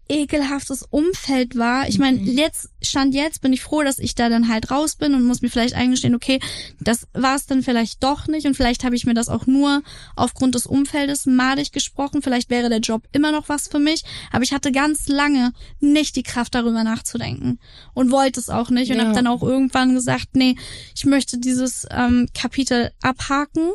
[0.09, 1.89] ekelhaftes Umfeld war.
[1.89, 2.27] Ich meine, mhm.
[2.27, 5.43] jetzt, stand jetzt, bin ich froh, dass ich da dann halt raus bin und muss
[5.43, 6.41] mir vielleicht eingestehen, okay,
[6.81, 9.83] das war es dann vielleicht doch nicht und vielleicht habe ich mir das auch nur
[10.17, 12.23] aufgrund des Umfeldes madig gesprochen.
[12.23, 14.03] Vielleicht wäre der Job immer noch was für mich,
[14.33, 17.59] aber ich hatte ganz lange nicht die Kraft darüber nachzudenken
[17.95, 19.05] und wollte es auch nicht und ja.
[19.05, 20.57] habe dann auch irgendwann gesagt, nee,
[20.95, 23.73] ich möchte dieses ähm, Kapitel abhaken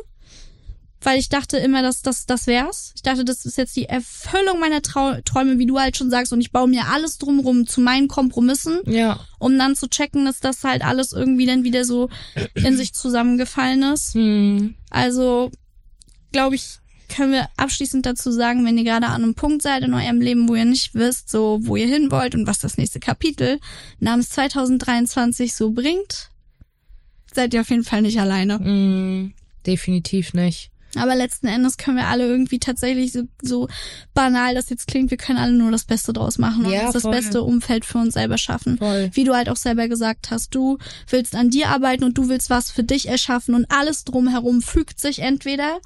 [1.04, 2.92] weil ich dachte immer, dass das das wär's.
[2.96, 6.32] Ich dachte, das ist jetzt die Erfüllung meiner Trau Träume, wie du halt schon sagst,
[6.32, 9.20] und ich baue mir alles drumrum zu meinen Kompromissen, ja.
[9.38, 12.08] um dann zu checken, dass das halt alles irgendwie dann wieder so
[12.54, 14.14] in sich zusammengefallen ist.
[14.14, 14.74] Hm.
[14.90, 15.50] Also
[16.32, 16.78] glaube ich,
[17.08, 20.48] können wir abschließend dazu sagen, wenn ihr gerade an einem Punkt seid in eurem Leben,
[20.48, 23.60] wo ihr nicht wisst, so wo ihr hin wollt und was das nächste Kapitel
[24.00, 26.30] namens 2023 so bringt,
[27.32, 28.58] seid ihr auf jeden Fall nicht alleine.
[28.58, 29.34] Mm,
[29.66, 30.70] definitiv nicht.
[30.98, 33.68] Aber letzten Endes können wir alle irgendwie tatsächlich so, so
[34.14, 36.92] banal das jetzt klingt, wir können alle nur das Beste draus machen und ja, uns
[36.92, 38.78] das beste Umfeld für uns selber schaffen.
[38.78, 39.10] Voll.
[39.12, 40.78] Wie du halt auch selber gesagt hast, du
[41.08, 45.00] willst an dir arbeiten und du willst was für dich erschaffen und alles drumherum fügt
[45.00, 45.80] sich entweder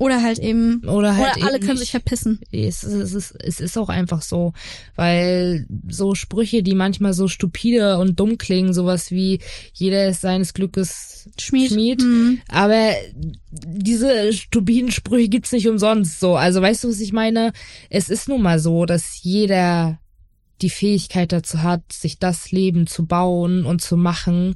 [0.00, 0.82] oder halt eben.
[0.88, 1.36] Oder halt.
[1.36, 2.40] Oder alle eben können sich verpissen.
[2.50, 4.54] Es, es, ist, es ist auch einfach so.
[4.96, 9.40] Weil so Sprüche, die manchmal so stupide und dumm klingen, sowas wie
[9.74, 11.72] jeder ist seines Glückes Schmied.
[11.72, 12.00] Schmied.
[12.00, 12.40] Mhm.
[12.48, 12.92] Aber
[13.50, 16.34] diese stupiden Sprüche gibt's nicht umsonst so.
[16.34, 17.52] Also weißt du, was ich meine?
[17.90, 19.98] Es ist nun mal so, dass jeder
[20.62, 24.54] die Fähigkeit dazu hat, sich das Leben zu bauen und zu machen,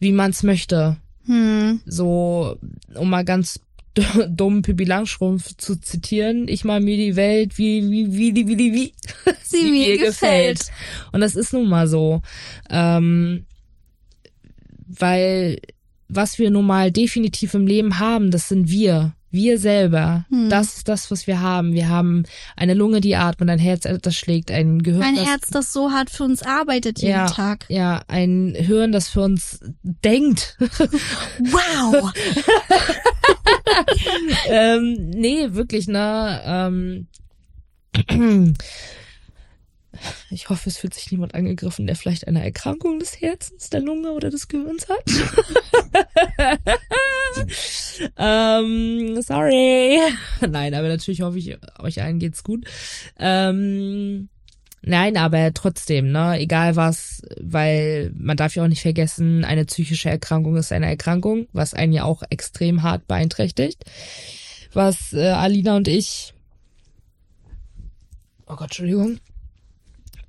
[0.00, 0.96] wie man's möchte.
[1.26, 1.82] Hm.
[1.86, 2.58] So,
[2.94, 3.60] um mal ganz
[4.28, 8.72] dumm Pippi Langschrumpf zu zitieren, ich mal mir die Welt wie, wie, wie, wie, wie,
[8.72, 8.92] wie,
[9.42, 10.58] sie wie mir gefällt.
[10.58, 10.70] gefällt.
[11.12, 12.22] Und das ist nun mal so.
[12.70, 13.46] Ähm,
[14.86, 15.58] weil
[16.08, 19.14] was wir nun mal definitiv im Leben haben, das sind wir.
[19.36, 20.24] Wir selber.
[20.30, 20.50] Hm.
[20.50, 21.74] Das ist das, was wir haben.
[21.74, 22.24] Wir haben
[22.56, 25.02] eine Lunge, die atmet, ein Herz, das schlägt, ein Gehirn.
[25.02, 27.66] Ein das, Herz, das so hart für uns arbeitet jeden ja, Tag.
[27.68, 30.56] Ja, ein Hirn, das für uns denkt.
[31.38, 32.12] Wow!
[34.48, 36.40] ähm, nee, wirklich, ne?
[36.44, 37.06] Ähm,
[40.30, 44.12] ich hoffe, es fühlt sich niemand angegriffen, der vielleicht eine Erkrankung des Herzens, der Lunge
[44.12, 45.04] oder des Gehirns hat.
[48.18, 49.98] ähm, sorry.
[50.46, 52.66] Nein, aber natürlich hoffe ich, euch allen geht's gut.
[53.18, 54.28] Ähm,
[54.82, 60.10] nein, aber trotzdem, ne, egal was, weil man darf ja auch nicht vergessen, eine psychische
[60.10, 63.84] Erkrankung ist eine Erkrankung, was einen ja auch extrem hart beeinträchtigt.
[64.72, 66.34] Was äh, Alina und ich
[68.48, 69.18] Oh Gott, Entschuldigung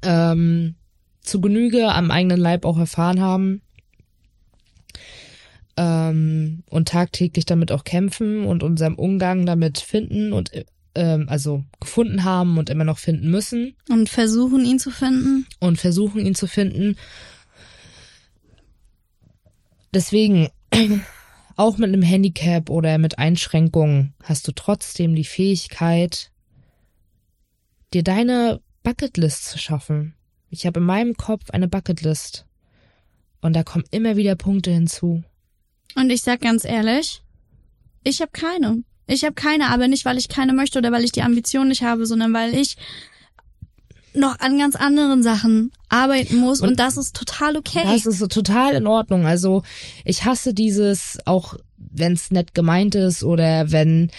[0.02, 0.76] ähm,
[1.22, 3.62] zu Genüge am eigenen Leib auch erfahren haben
[5.78, 10.52] ähm, und tagtäglich damit auch kämpfen und unserem Umgang damit finden und
[10.96, 13.76] ähm, also gefunden haben und immer noch finden müssen.
[13.90, 15.46] Und versuchen ihn zu finden.
[15.60, 16.98] Und versuchen ihn zu finden.
[19.94, 20.50] Deswegen,
[21.56, 26.32] auch mit einem Handicap oder mit Einschränkungen hast du trotzdem die Fähigkeit,
[27.94, 30.14] dir deine Bucketlist zu schaffen.
[30.50, 32.46] Ich habe in meinem Kopf eine Bucketlist.
[33.42, 35.26] Und da kommen immer wieder Punkte hinzu.
[35.96, 37.22] Und ich sag ganz ehrlich,
[38.06, 38.84] ich habe keine.
[39.06, 41.84] Ich habe keine, aber nicht, weil ich keine möchte oder weil ich die Ambition nicht
[41.84, 42.78] habe, sondern weil ich
[44.14, 47.84] noch an ganz anderen Sachen arbeiten muss und, und das ist total okay.
[47.84, 49.26] Das ist total in Ordnung.
[49.26, 49.64] Also
[50.06, 54.12] ich hasse dieses, auch wenn es nett gemeint ist oder wenn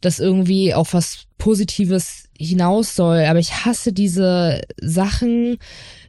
[0.00, 5.58] das irgendwie auch was Positives hinaus soll, aber ich hasse diese Sachen,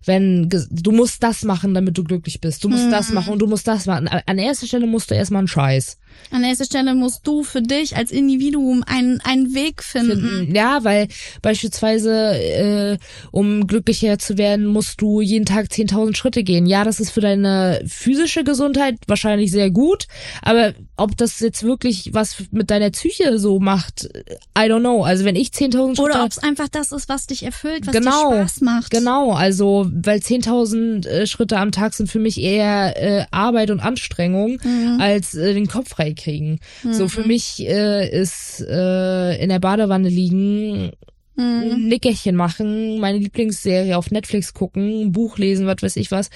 [0.05, 2.63] wenn du musst das machen, damit du glücklich bist.
[2.63, 2.91] Du musst Mhm.
[2.91, 4.07] das machen und du musst das machen.
[4.07, 5.97] An erster Stelle musst du erstmal einen Scheiß
[6.31, 10.19] An erster Stelle musst du für dich als Individuum einen, einen Weg finden.
[10.21, 10.55] finden.
[10.55, 11.07] Ja, weil
[11.41, 12.97] beispielsweise, äh,
[13.31, 16.65] um glücklicher zu werden, musst du jeden Tag 10.000 Schritte gehen.
[16.65, 20.07] Ja, das ist für deine physische Gesundheit wahrscheinlich sehr gut,
[20.41, 24.09] aber ob das jetzt wirklich was mit deiner Psyche so macht,
[24.57, 25.03] I don't know.
[25.03, 26.01] Also wenn ich 10.000 Schritte...
[26.01, 28.91] Oder ob es einfach das ist, was dich erfüllt, was Genau, dir Spaß macht.
[28.91, 33.79] Genau, also weil 10.000 äh, Schritte am Tag sind für mich eher äh, Arbeit und
[33.79, 34.59] Anstrengung
[34.99, 36.59] als äh, den Kopf frei kriegen.
[36.83, 40.91] So für mich äh, ist äh, in der Badewanne liegen,
[41.37, 46.29] ein Nickerchen machen, meine Lieblingsserie auf Netflix gucken, ein Buch lesen, was weiß ich was.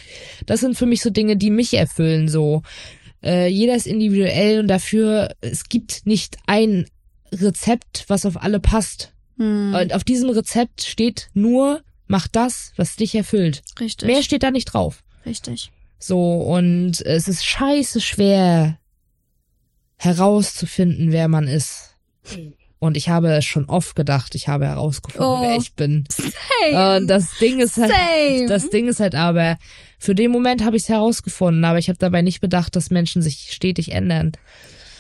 [0.46, 2.28] Das sind für mich so Dinge, die mich erfüllen.
[2.28, 2.64] So
[3.24, 6.86] äh, jeder ist individuell und dafür es gibt nicht ein
[7.42, 9.14] Rezept, was auf alle passt.
[9.38, 13.64] Hm, Und auf diesem Rezept steht nur, mach das, was dich erfüllt.
[13.80, 14.08] richtig.
[14.08, 15.04] Mehr steht da nicht drauf.
[15.26, 15.72] richtig.
[15.98, 18.78] So, und es ist scheiße schwer
[19.98, 21.96] herauszufinden, wer man ist.
[22.80, 25.42] Und ich habe es schon oft gedacht, ich habe herausgefunden, Oh.
[25.42, 26.04] wer ich bin.
[26.62, 28.48] Hey, Und das Ding ist halt, same.
[28.48, 29.58] das Ding ist halt aber,
[29.98, 33.22] für den Moment habe ich es herausgefunden, aber ich habe dabei nicht bedacht, dass Menschen
[33.22, 34.34] sich stetig ändern.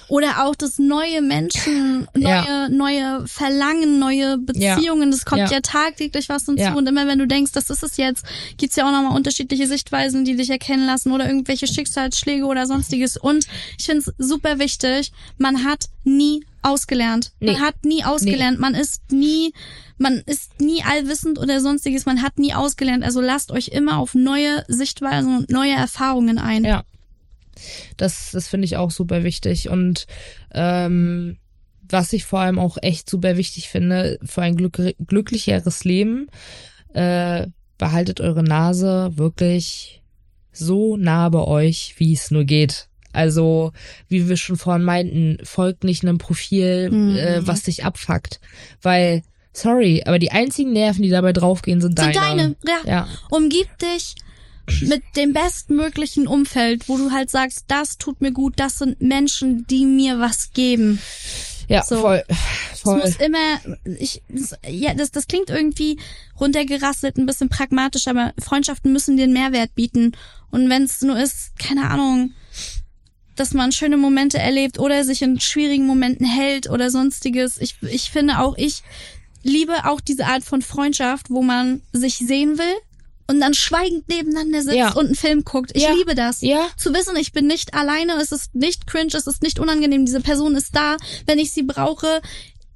[0.07, 2.69] Oder auch das neue Menschen, neue, Ja.
[2.69, 5.11] neue Verlangen, neue Beziehungen.
[5.11, 5.59] Das kommt ja, Ja.
[5.61, 6.63] tagtäglich was hinzu.
[6.75, 8.25] Und immer wenn du denkst, das ist es jetzt,
[8.57, 13.17] gibt's ja auch nochmal unterschiedliche Sichtweisen, die dich erkennen lassen oder irgendwelche Schicksalsschläge oder sonstiges.
[13.17, 13.47] Und
[13.77, 17.31] ich finde es super wichtig, man hat nie ausgelernt.
[17.39, 17.59] Man Nee.
[17.59, 18.59] hat nie ausgelernt.
[18.59, 19.53] Man ist nie,
[19.97, 22.05] man ist nie allwissend oder sonstiges.
[22.05, 23.03] Man hat nie ausgelernt.
[23.03, 26.63] Also lasst euch immer auf neue Sichtweisen und neue Erfahrungen ein.
[26.65, 26.83] Ja.
[27.97, 29.69] Das, das finde ich auch super wichtig.
[29.69, 30.07] Und
[30.53, 31.37] ähm,
[31.87, 36.27] was ich vor allem auch echt super wichtig finde, für ein glück glücklicheres Leben,
[36.93, 37.47] äh,
[37.77, 40.01] behaltet eure Nase wirklich
[40.51, 42.87] so nah bei euch, wie es nur geht.
[43.11, 43.71] Also,
[44.09, 47.15] wie wir schon vorhin meinten, folgt nicht einem Profil, Mhm.
[47.17, 48.39] äh, was dich abfuckt.
[48.81, 49.21] Weil,
[49.53, 52.13] sorry, aber die einzigen Nerven, die dabei draufgehen, sind deine.
[52.13, 52.77] Sind deine, ja.
[52.85, 53.07] Ja.
[53.29, 54.15] Umgib dich
[54.81, 59.65] mit dem bestmöglichen Umfeld, wo du halt sagst, das tut mir gut, das sind Menschen,
[59.67, 60.99] die mir was geben.
[61.67, 62.01] Ja, So.
[62.01, 62.23] voll.
[62.73, 62.99] Es voll.
[62.99, 63.59] muss immer,
[63.99, 65.97] ich, das- ja, das, das klingt irgendwie
[66.39, 70.11] runtergerasselt, ein bisschen pragmatisch, aber Freundschaften müssen dir einen Mehrwert bieten.
[70.51, 72.33] Und wenn es nur ist, keine Ahnung,
[73.35, 77.59] dass man schöne Momente erlebt oder sich in schwierigen Momenten hält oder sonstiges.
[77.59, 78.81] Ich, ich finde auch, ich
[79.43, 82.75] liebe auch diese Art von Freundschaft, wo man sich sehen will
[83.27, 84.93] und dann schweigend nebeneinander sitzt Ja.
[84.93, 85.71] und einen Film guckt.
[85.73, 85.93] Ich Ja.
[85.93, 86.41] liebe das.
[86.41, 86.67] Ja.
[86.77, 90.05] Zu wissen, ich bin nicht alleine, es ist nicht cringe, es ist nicht unangenehm.
[90.05, 92.21] Diese Person ist da, wenn ich sie brauche.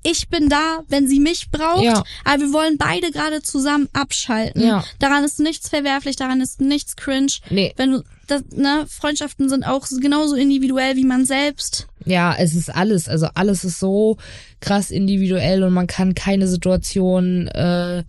[0.01, 1.83] Ich bin da, wenn sie mich braucht.
[1.83, 2.03] Ja.
[2.23, 4.65] Aber wir wollen beide gerade zusammen abschalten.
[4.65, 4.83] Ja.
[4.99, 7.33] Daran ist nichts verwerflich, daran ist nichts cringe.
[7.49, 7.73] Nee.
[7.75, 11.87] Wenn du, das, ne, Freundschaften sind auch genauso individuell wie man selbst.
[12.05, 13.09] Ja, es ist alles.
[13.09, 14.15] Also alles ist so
[14.61, 18.03] krass individuell und man kann keine Situation äh,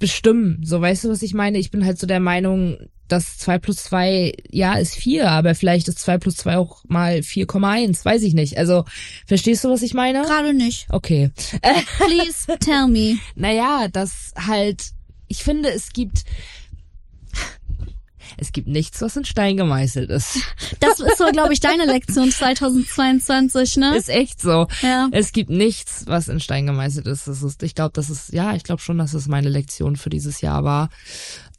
[0.00, 0.60] bestimmen.
[0.64, 1.58] So, weißt du, was ich meine?
[1.58, 5.86] Ich bin halt so der Meinung, dass zwei plus zwei ja, ist vier, aber vielleicht
[5.86, 8.04] ist zwei plus zwei auch mal 4,1.
[8.04, 8.58] Weiß ich nicht.
[8.58, 8.84] Also,
[9.26, 10.22] verstehst du, was ich meine?
[10.22, 10.86] Gerade nicht.
[10.88, 11.30] Okay.
[11.98, 13.18] Please tell me.
[13.36, 14.82] Naja, das halt,
[15.28, 16.24] ich finde, es gibt,
[18.36, 20.38] es gibt nichts, was in Stein gemeißelt ist.
[20.80, 23.96] Das ist so, glaube ich, deine Lektion 2022, ne?
[23.96, 24.66] Ist echt so.
[24.82, 25.08] Ja.
[25.12, 27.26] Es gibt nichts, was in Stein gemeißelt ist.
[27.28, 30.10] Das ist ich glaube, das ist, ja, ich glaube schon, dass es meine Lektion für
[30.10, 30.90] dieses Jahr war.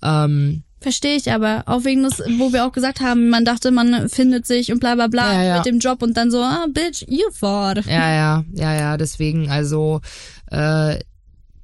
[0.02, 1.64] Ähm, Verstehe ich aber.
[1.68, 4.96] Auch wegen des, wo wir auch gesagt haben, man dachte, man findet sich und bla
[4.96, 5.58] bla bla Ja, ja.
[5.58, 7.86] mit dem Job und dann so, ah, bitch, you fought.
[7.86, 10.02] ja, ja, ja, ja, deswegen, also,
[10.50, 11.00] äh,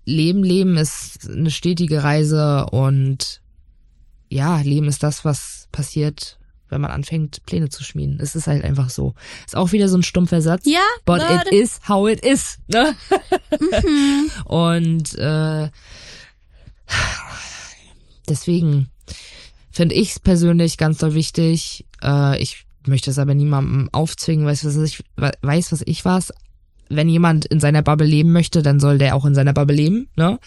[0.05, 3.41] Leben, Leben ist eine stetige Reise und
[4.29, 6.37] ja, Leben ist das, was passiert,
[6.69, 8.19] wenn man anfängt, Pläne zu schmieden.
[8.21, 9.13] Es ist halt einfach so.
[9.45, 10.65] Ist auch wieder so ein stumpfer Satz.
[10.65, 12.59] Ja, But but- it is how it is.
[12.67, 12.95] Ne?
[14.45, 15.69] Und äh,
[18.27, 18.89] deswegen
[19.71, 21.85] finde ich es persönlich ganz doll wichtig.
[22.03, 26.33] Äh, ich möchte es aber niemandem aufzwingen, weiß was ich weiß, was ich was.
[26.89, 30.09] Wenn jemand in seiner Bubble leben möchte, dann soll der auch in seiner Bubble leben.
[30.15, 30.39] Ne?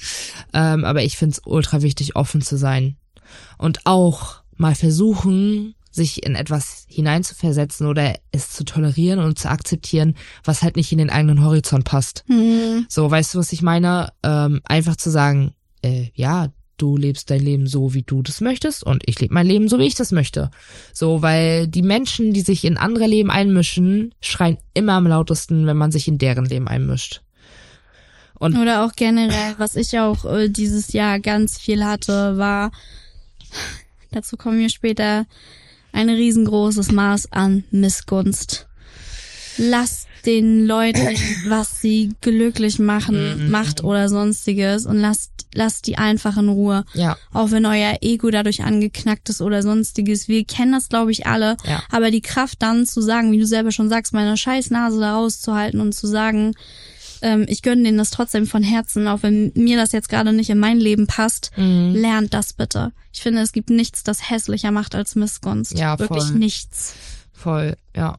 [0.54, 2.96] Ähm, aber ich finde es ultra wichtig, offen zu sein
[3.58, 10.14] und auch mal versuchen, sich in etwas hineinzuversetzen oder es zu tolerieren und zu akzeptieren,
[10.44, 12.24] was halt nicht in den eigenen Horizont passt.
[12.28, 12.86] Hm.
[12.88, 14.12] So, weißt du, was ich meine?
[14.22, 15.52] Ähm, einfach zu sagen,
[15.82, 19.46] äh, ja, du lebst dein Leben so, wie du das möchtest und ich lebe mein
[19.46, 20.50] Leben so, wie ich das möchte.
[20.92, 25.76] So, weil die Menschen, die sich in andere Leben einmischen, schreien immer am lautesten, wenn
[25.76, 27.22] man sich in deren Leben einmischt.
[28.38, 32.70] Und Oder auch generell, was ich auch äh, dieses Jahr ganz viel hatte, war,
[34.10, 35.26] dazu kommen wir später,
[35.92, 38.66] ein riesengroßes Maß an Missgunst.
[39.58, 41.08] Lasst den Leuten,
[41.48, 46.84] was sie glücklich machen, macht oder sonstiges und lasst, lasst die einfach in Ruhe.
[46.94, 50.28] ja, Auch wenn euer Ego dadurch angeknackt ist oder sonstiges.
[50.28, 51.56] Wir kennen das, glaube ich, alle.
[51.64, 51.82] Ja.
[51.90, 55.16] Aber die Kraft dann zu sagen, wie du selber schon sagst, meine scheiß Nase da
[55.16, 56.54] rauszuhalten und zu sagen,
[57.22, 60.50] ähm, ich gönne denen das trotzdem von Herzen, auch wenn mir das jetzt gerade nicht
[60.50, 61.50] in mein Leben passt.
[61.56, 61.94] Mhm.
[61.94, 62.92] Lernt das bitte.
[63.12, 65.78] Ich finde, es gibt nichts, das hässlicher macht als Missgunst.
[65.78, 66.36] Ja, Wirklich voll.
[66.36, 66.94] nichts.
[67.32, 68.18] voll, ja.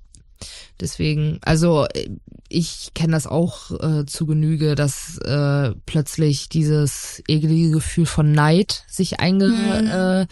[0.80, 2.10] Deswegen, also äh,
[2.50, 8.84] ich kenne das auch äh, zu Genüge, dass äh, plötzlich dieses ekelige Gefühl von Neid
[8.90, 10.28] sich eingeschlichen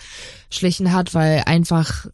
[0.92, 2.08] hat, weil einfach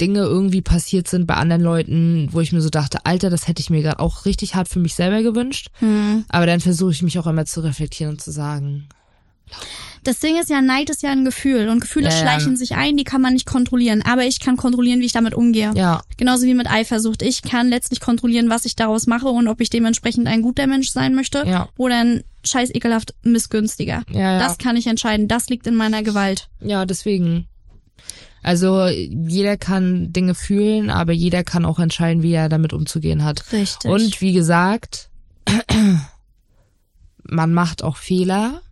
[0.00, 3.60] Dinge irgendwie passiert sind bei anderen Leuten, wo ich mir so dachte, Alter, das hätte
[3.60, 5.68] ich mir gerade auch richtig hart für mich selber gewünscht.
[5.80, 6.24] Hm.
[6.28, 8.88] Aber dann versuche ich mich auch immer zu reflektieren und zu sagen,
[10.04, 12.16] Das Ding ist ja, Neid ist ja ein Gefühl und Gefühle Ja, ja.
[12.20, 14.02] schleichen sich ein, die kann man nicht kontrollilieren.
[14.02, 15.72] Aber ich kann kontrollieren, wie ich damit umgehe.
[15.74, 17.22] ja, Genauso wie mit Eifersucht.
[17.22, 20.90] Ich kann letztlich kontrollieren, was ich daraus mache und ob ich dementsprechend ein guter Mensch
[20.90, 21.68] sein möchte Ja.
[21.76, 24.02] oder ein scheiß ekelhaft missgünstiger.
[24.10, 24.38] ja, ja.
[24.40, 25.28] Das kann ich entscheiden.
[25.28, 26.48] Das liegt in meiner Gewalt.
[26.60, 27.46] Ja, deswegen.
[28.42, 33.52] Also jeder kann Dinge fühlen, aber jeder kann auch entscheiden, wie er damit umzugehen hat.
[33.52, 33.90] Richtig.
[33.90, 35.10] Und wie gesagt,
[37.22, 38.62] man macht auch Fehler.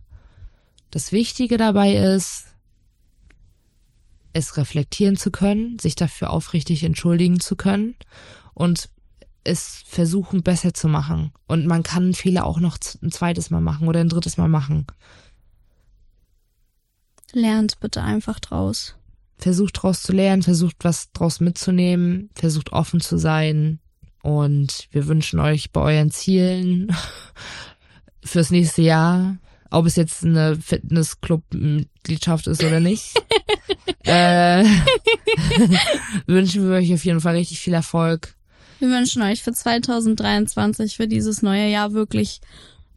[0.91, 2.47] Das Wichtige dabei ist,
[4.33, 7.95] es reflektieren zu können, sich dafür aufrichtig entschuldigen zu können
[8.53, 8.89] und
[9.43, 11.31] es versuchen besser zu machen.
[11.47, 14.85] Und man kann Fehler auch noch ein zweites Mal machen oder ein drittes Mal machen.
[17.33, 18.95] lernt bitte einfach draus.
[19.41, 23.79] Versucht draus zu lernen, versucht was draus mitzunehmen, versucht offen zu sein
[24.21, 26.95] und wir wünschen euch bei euren Zielen
[28.23, 29.37] fürs nächste Jahr,
[29.71, 33.13] ob es jetzt eine Fitnessclub-Mitgliedschaft ist oder nicht,
[34.03, 34.63] äh,
[36.27, 38.35] wünschen wir euch auf jeden Fall richtig viel Erfolg.
[38.79, 42.41] Wir wünschen euch für 2023, für dieses neue Jahr wirklich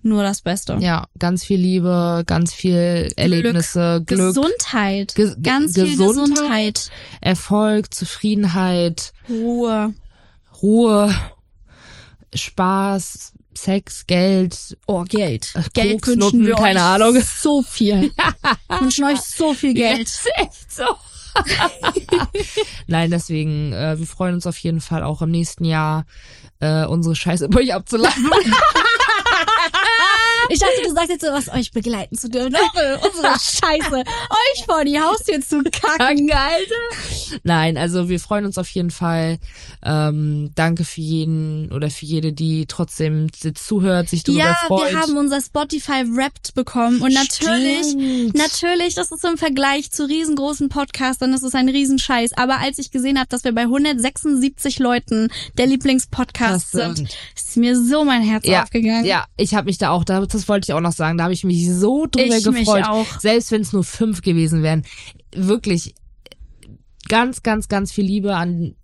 [0.05, 0.77] nur das Beste.
[0.81, 5.15] Ja, ganz viel Liebe, ganz viel Erlebnisse, Glück, Gesundheit.
[5.15, 6.91] Ge- Ganz viel Gesundheit.
[7.21, 9.95] Erfolg, Zufriedenheit, Ruhe.
[10.63, 11.15] Ruhe,
[12.35, 15.53] Spaß, Sex, Geld, Oh, Geld.
[15.55, 17.21] Äh, Geld Koks, wünschen Nutten, wir keine Ahnung.
[17.21, 18.11] so viel.
[18.69, 19.99] Wir wünschen euch so viel Geld.
[20.01, 20.85] Jetzt echt so.
[22.87, 26.07] Nein, deswegen, äh, wir freuen uns auf jeden Fall auch im nächsten Jahr,
[26.61, 28.31] äh, unsere Scheiße bei euch abzulassen.
[30.51, 32.55] Ich dachte, du sagst jetzt so, was euch begleiten zu dürfen.
[32.55, 33.97] Unsere, unsere Scheiße.
[33.97, 36.31] Euch vor die Haustür zu kacken.
[36.33, 37.41] Alter.
[37.43, 39.39] Nein, also wir freuen uns auf jeden Fall.
[39.85, 44.91] Ähm, danke für jeden oder für jede, die trotzdem zuhört, sich darüber Ja, freut.
[44.93, 48.35] wir haben unser Spotify Wrapped bekommen und natürlich, Stimmt.
[48.37, 52.33] natürlich, das ist im Vergleich zu riesengroßen Podcastern, das ist ein Riesenscheiß.
[52.35, 55.29] Aber als ich gesehen habe, dass wir bei 176 Leuten
[55.59, 59.05] der Lieblingspodcast sind, ist mir so mein Herz ja, aufgegangen.
[59.05, 61.33] Ja, ich habe mich da auch, da- das wollte ich auch noch sagen, da habe
[61.35, 62.85] ich mich so drüber Ich gefreut.
[62.87, 63.07] auch.
[63.21, 64.85] Selbst wenn es nur fünf gewesen wären.
[65.35, 65.95] Wirklich
[67.09, 68.75] ganz, ganz, ganz viel Liebe an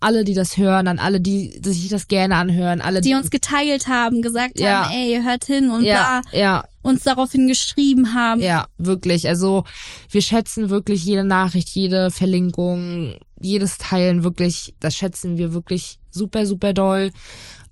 [0.00, 3.86] alle, die das hören, an alle, die sich das gerne anhören, alle, Die uns geteilt
[3.86, 4.86] haben, gesagt Ja.
[4.86, 8.40] haben, ey, hört hin und ja, da ja, uns daraufhin geschrieben haben.
[8.40, 9.28] ja, wirklich.
[9.28, 9.62] Also
[10.10, 16.46] wir schätzen wirklich jede Nachricht, jede Verlinkung, jedes Teilen wirklich, das schätzen wir wirklich super,
[16.46, 17.12] super doll.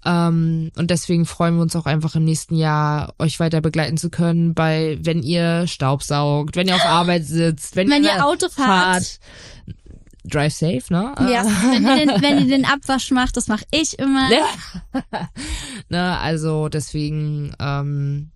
[0.04, 4.08] Ähm, und deswegen freuen wir uns auch einfach im nächsten Jahr, euch weiter begleiten zu
[4.08, 8.48] können, bei, wenn ihr Staubsaugt, wenn ihr auf Arbeit sitzt, wenn, Wenn ihr, ihr Auto
[8.48, 9.18] fahrt.
[10.24, 11.14] Drive safe, ne?
[11.30, 14.28] Ja, wenn ihr, den, wenn ihr den Abwasch macht, das mache ich immer.
[15.88, 18.30] ne, also deswegen, ähm,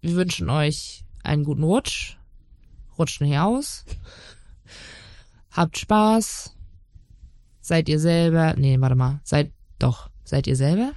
[0.00, 2.16] wir wünschen euch einen guten Rutsch.
[2.98, 3.84] Rutscht nicht aus.
[5.50, 6.54] Habt Spaß.
[7.60, 8.54] Seid ihr selber.
[8.56, 9.20] Nee, warte mal.
[9.24, 10.07] Seid doch.
[10.28, 10.92] Seid ihr selber?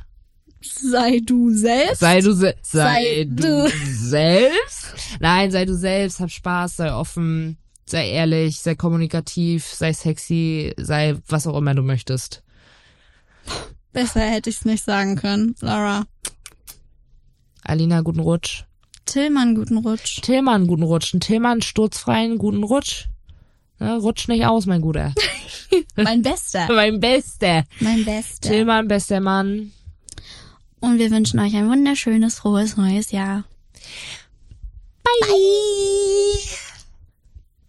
[0.60, 2.02] Sei du selbst.
[2.02, 4.94] Sei du, se sei Sei du, selbst?
[5.22, 11.16] Nein, sei du selbst, hab Spaß, sei offen, sei ehrlich, sei kommunikativ, sei sexy, sei
[11.30, 12.44] was auch immer du möchtest.
[13.94, 15.56] Besser hätte ich's nicht sagen können.
[15.62, 16.04] Laura.
[17.64, 18.66] Alina, guten Rutsch.
[19.06, 20.22] Tillmann, guten Rutsch.
[20.22, 21.16] Tillmann, guten Rutsch.
[21.22, 23.08] Tillmann, sturzfreien, guten Rutsch.
[23.82, 25.14] Ne, rutsch nicht aus, mein Guter.
[25.96, 26.68] Mein Bester.
[26.70, 27.64] mein Bester.
[27.80, 28.50] Mein Bester.
[28.50, 29.72] Tillmann, bester Mann.
[30.82, 33.46] Und wir wünschen euch ein wunderschönes, frohes neues Jahr.
[35.04, 36.71] Bye.